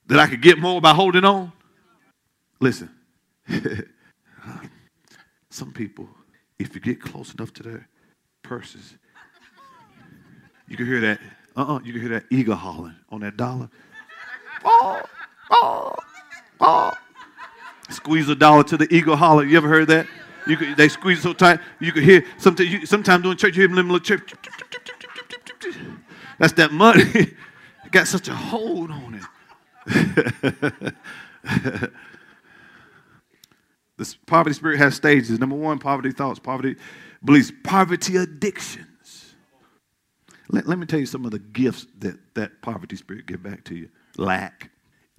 That 0.07 0.19
I 0.19 0.27
could 0.27 0.41
get 0.41 0.59
more 0.59 0.79
by 0.79 0.93
holding 0.93 1.25
on? 1.25 1.51
Listen, 2.59 2.89
some 5.55 5.71
people, 5.71 6.07
if 6.59 6.75
you 6.75 6.81
get 6.81 7.01
close 7.01 7.33
enough 7.33 7.53
to 7.53 7.63
their 7.63 7.87
purses, 8.43 8.97
you 10.67 10.75
can 10.75 10.85
hear 10.85 11.01
that. 11.01 11.19
Uh-uh, 11.55 11.79
you 11.83 11.93
can 11.93 12.01
hear 12.01 12.09
that 12.09 12.25
eagle 12.29 12.55
hollering 12.55 12.95
on 13.09 13.21
that 13.21 13.37
dollar. 13.37 13.69
Oh, 14.65 15.01
oh, 15.49 15.95
oh. 16.59 16.91
Squeeze 17.89 18.27
a 18.27 18.35
dollar 18.35 18.63
to 18.65 18.75
the 18.75 18.93
eagle 18.93 19.15
holler. 19.15 19.45
You 19.45 19.55
ever 19.55 19.69
heard 19.69 19.87
that? 19.87 20.07
You 20.45 20.57
could, 20.57 20.75
they 20.75 20.89
squeeze 20.89 21.21
so 21.21 21.31
tight 21.31 21.61
you 21.79 21.91
could 21.91 22.03
hear. 22.03 22.25
Sometimes, 22.37 22.71
you, 22.71 22.85
sometimes 22.85 23.23
during 23.23 23.37
church, 23.37 23.55
you 23.55 23.61
hear 23.61 23.73
them 23.73 23.89
little 23.89 23.99
chirp. 23.99 24.29
That's 26.37 26.53
that 26.53 26.73
money. 26.73 27.03
it 27.13 27.91
got 27.91 28.07
such 28.07 28.27
a 28.27 28.35
hold 28.35 28.91
on 28.91 29.21
it. 29.87 30.93
this 33.97 34.15
poverty 34.15 34.53
spirit 34.53 34.77
has 34.77 34.95
stages. 34.95 35.39
Number 35.39 35.55
one, 35.55 35.79
poverty 35.79 36.11
thoughts, 36.11 36.39
poverty 36.39 36.75
beliefs, 37.23 37.51
poverty 37.63 38.17
addictions. 38.17 39.35
Let, 40.49 40.67
let 40.67 40.77
me 40.77 40.85
tell 40.85 40.99
you 40.99 41.05
some 41.05 41.25
of 41.25 41.31
the 41.31 41.39
gifts 41.39 41.87
that 41.99 42.17
that 42.35 42.61
poverty 42.61 42.95
spirit 42.95 43.25
give 43.25 43.41
back 43.41 43.63
to 43.65 43.75
you 43.75 43.89
lack, 44.17 44.69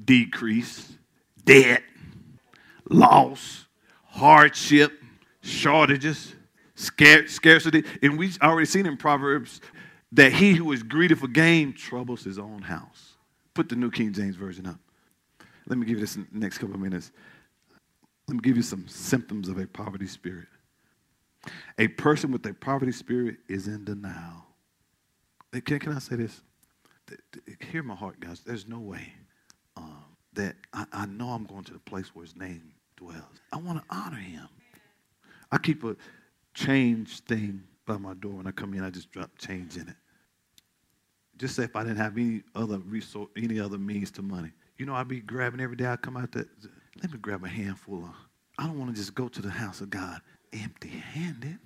decrease, 0.03 0.95
debt, 1.45 1.83
loss, 2.89 3.67
hardship, 4.05 4.93
shortages, 5.43 6.35
scarcity. 6.75 7.85
And 8.03 8.19
we've 8.19 8.39
already 8.43 8.67
seen 8.67 8.87
in 8.87 8.97
Proverbs 8.97 9.61
that 10.13 10.33
he 10.33 10.53
who 10.53 10.71
is 10.73 10.83
greedy 10.83 11.15
for 11.15 11.29
gain 11.29 11.73
troubles 11.73 12.25
his 12.25 12.39
own 12.39 12.63
house. 12.63 13.15
Put 13.55 13.69
the 13.69 13.77
New 13.77 13.91
King 13.91 14.13
James 14.13 14.37
Version 14.37 14.67
up. 14.67 14.79
Let 15.67 15.79
me 15.79 15.87
give 15.87 15.97
you 15.97 16.01
this 16.01 16.17
in 16.17 16.27
the 16.33 16.39
next 16.39 16.59
couple 16.59 16.75
of 16.75 16.81
minutes. 16.81 17.11
Let 18.29 18.35
me 18.35 18.41
give 18.41 18.57
you 18.57 18.63
some 18.63 18.89
symptoms 18.89 19.49
of 19.49 19.59
a 19.59 19.67
poverty 19.67 20.07
spirit. 20.07 20.49
A 21.79 21.89
person 21.89 22.33
with 22.33 22.45
a 22.47 22.55
poverty 22.55 22.93
spirit 22.93 23.37
is 23.49 23.69
in 23.69 23.85
denial. 23.85 24.45
Can, 25.65 25.79
can 25.79 25.93
I 25.93 26.01
say 26.01 26.17
this? 26.17 26.41
Hear 27.71 27.85
my 27.85 27.95
heart, 27.95 28.19
guys. 28.19 28.41
There's 28.45 28.67
no 28.67 28.81
way 28.81 29.13
um, 29.77 30.05
that 30.33 30.57
I, 30.73 30.87
I 30.93 31.07
know 31.07 31.29
I'm 31.29 31.45
going 31.45 31.63
to 31.65 31.73
the 31.73 31.79
place 31.79 32.15
where 32.15 32.25
his 32.25 32.35
name 32.35 32.73
dwells. 32.97 33.23
I 33.53 33.59
want 33.59 33.79
to 33.79 33.85
honor 33.95 34.17
him. 34.17 34.49
I 35.53 35.59
keep 35.59 35.85
a 35.85 35.95
change 36.53 37.21
thing 37.21 37.63
by 37.87 37.97
my 37.97 38.15
door 38.15 38.33
when 38.33 38.49
I 38.49 38.51
come 38.51 38.75
in. 38.75 38.83
I 38.83 38.91
just 38.91 39.13
drop 39.13 39.31
change 39.39 39.77
in 39.77 39.89
it. 39.89 39.97
Just 41.39 41.55
say 41.55 41.65
if 41.65 41.77
I 41.77 41.85
didn't 41.85 41.99
have 41.99 42.17
any 42.17 42.43
other 42.55 42.79
resource, 42.79 43.29
any 43.37 43.61
other 43.61 43.79
means 43.79 44.11
to 44.13 44.23
money. 44.23 44.51
You 44.79 44.87
know, 44.87 44.95
I'd 44.95 45.07
be 45.07 45.21
grabbing 45.21 45.61
every 45.61 45.77
day 45.77 45.87
I 45.87 45.97
come 45.97 46.17
out 46.17 46.33
there. 46.33 46.47
Let 47.03 47.13
me 47.13 47.19
grab 47.19 47.45
a 47.45 47.49
handful 47.49 48.05
of. 48.05 48.15
I 48.59 48.67
don't 48.67 48.79
want 48.79 48.91
to 48.91 48.97
just 48.97 49.15
go 49.15 49.29
to 49.29 49.43
the 49.43 49.51
house 49.51 49.81
of 49.81 49.91
God 49.91 50.21
empty-handed. 50.53 51.59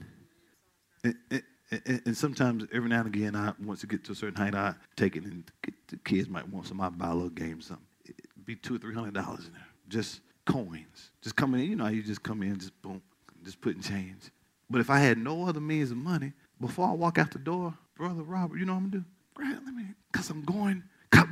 And, 1.05 1.15
and, 1.31 2.03
and, 2.05 2.17
sometimes, 2.17 2.67
every 2.73 2.89
now 2.89 3.01
and 3.01 3.15
again, 3.15 3.37
I 3.37 3.53
once 3.65 3.81
to 3.81 3.87
get 3.87 4.05
to 4.05 4.13
a 4.13 4.15
certain 4.15 4.35
height, 4.35 4.55
I 4.55 4.75
take 4.97 5.17
it 5.17 5.25
and 5.25 5.45
the 5.89 5.97
kids 5.99 6.29
might 6.29 6.49
want 6.49 6.67
some. 6.67 6.81
I 6.81 6.89
buy 6.89 7.09
a 7.09 7.15
little 7.15 7.31
game, 7.31 7.61
something. 7.61 7.87
It'd 8.05 8.45
be 8.45 8.57
two 8.57 8.75
or 8.75 8.79
three 8.79 8.95
hundred 8.95 9.15
dollars 9.15 9.47
in 9.47 9.53
there, 9.53 9.67
just 9.89 10.21
coins, 10.45 11.11
just 11.23 11.37
coming 11.37 11.63
in. 11.63 11.71
You 11.71 11.77
know, 11.77 11.87
you 11.87 12.03
just 12.03 12.23
come 12.23 12.43
in, 12.43 12.59
just 12.59 12.81
boom, 12.83 13.01
just 13.45 13.61
putting 13.61 13.83
change. 13.83 14.31
But 14.69 14.81
if 14.81 14.91
I 14.91 14.99
had 14.99 15.19
no 15.19 15.47
other 15.47 15.61
means 15.61 15.91
of 15.91 15.97
money, 15.97 16.33
before 16.61 16.89
I 16.89 16.93
walk 16.93 17.19
out 17.19 17.31
the 17.31 17.39
door, 17.39 17.75
brother 17.97 18.23
Robert, 18.23 18.59
you 18.59 18.65
know 18.65 18.73
what 18.73 18.79
I'm 18.79 18.91
gonna 18.91 19.03
do? 19.03 19.11
Grant, 19.35 19.65
let 19.65 19.75
me, 19.75 19.85
cause 20.13 20.29
I'm 20.29 20.43
going, 20.43 20.83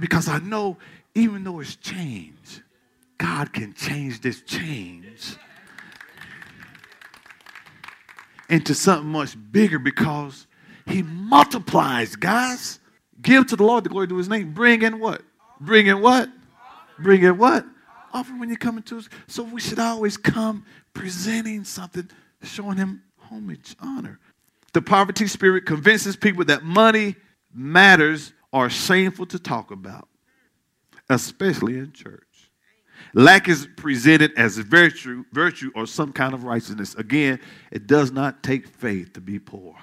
because 0.01 0.29
I 0.29 0.39
know 0.39 0.77
even 1.15 1.45
though 1.45 1.61
it's 1.61 1.77
change, 1.77 2.63
God 3.19 3.53
can 3.53 3.75
change 3.75 4.21
this 4.21 4.43
change 4.43 5.37
into 8.49 8.75
something 8.75 9.11
much 9.11 9.37
bigger 9.51 9.79
because 9.79 10.47
He 10.87 11.03
multiplies, 11.03 12.17
guys. 12.17 12.81
Give 13.21 13.47
to 13.49 13.57
the 13.57 13.65
Lord 13.65 13.85
the 13.85 13.91
glory 13.91 14.09
to 14.09 14.17
His 14.17 14.29
name. 14.29 14.53
Bring 14.53 14.83
in 14.83 15.01
what? 15.01 15.23
Bring 15.61 15.89
in 15.89 16.01
what? 16.01 16.29
Bring 16.99 17.23
in 17.25 17.37
what? 17.37 17.67
Offer 18.13 18.33
when 18.39 18.49
you 18.49 18.57
come 18.57 18.77
into 18.77 18.99
us. 18.99 19.09
So 19.27 19.43
we 19.43 19.61
should 19.61 19.79
always 19.79 20.17
come 20.17 20.65
presenting 20.95 21.65
something, 21.65 22.09
showing 22.43 22.77
Him 22.77 23.03
homage, 23.19 23.75
honor. 23.81 24.21
The 24.73 24.83
poverty 24.83 25.27
spirit 25.27 25.67
convinces 25.67 26.17
people 26.17 26.45
that 26.47 26.63
money 26.63 27.17
matters 27.53 28.33
are 28.53 28.71
shameful 28.71 29.27
to 29.27 29.39
talk 29.39 29.71
about, 29.71 30.09
especially 31.11 31.79
in 31.79 31.93
church. 31.93 32.28
Lack 33.15 33.49
is 33.49 33.69
presented 33.77 34.33
as 34.37 34.59
virtue, 34.59 35.25
virtue 35.33 35.71
or 35.75 35.87
some 35.87 36.13
kind 36.13 36.35
of 36.35 36.45
righteousness. 36.45 36.95
Again, 36.95 37.41
it 37.71 37.87
does 37.87 38.13
not 38.13 38.43
take 38.43 38.67
faith 38.67 39.13
to 39.15 39.21
be 39.21 39.39
poor. 39.39 39.77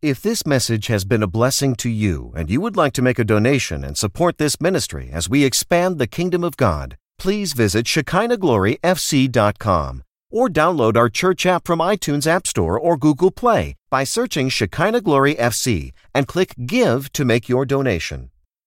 If 0.00 0.22
this 0.22 0.46
message 0.46 0.86
has 0.86 1.04
been 1.04 1.24
a 1.24 1.26
blessing 1.26 1.74
to 1.76 1.88
you 1.88 2.32
and 2.36 2.48
you 2.48 2.60
would 2.60 2.76
like 2.76 2.92
to 2.92 3.02
make 3.02 3.18
a 3.18 3.24
donation 3.24 3.82
and 3.82 3.98
support 3.98 4.38
this 4.38 4.60
ministry 4.60 5.10
as 5.12 5.28
we 5.28 5.44
expand 5.44 5.98
the 5.98 6.06
kingdom 6.06 6.44
of 6.44 6.56
God, 6.56 6.96
please 7.18 7.52
visit 7.52 7.86
ShekinahGloryFC.com 7.86 10.04
or 10.30 10.48
download 10.48 10.96
our 10.96 11.08
church 11.08 11.46
app 11.46 11.66
from 11.66 11.80
iTunes 11.80 12.26
App 12.26 12.46
Store 12.46 12.78
or 12.78 12.96
Google 12.96 13.32
Play 13.32 13.74
by 13.90 14.04
searching 14.04 14.48
Shekinah 14.48 15.00
Glory 15.00 15.34
FC 15.34 15.90
and 16.14 16.28
click 16.28 16.54
Give 16.64 17.12
to 17.12 17.24
make 17.24 17.48
your 17.48 17.64
donation. 17.64 18.30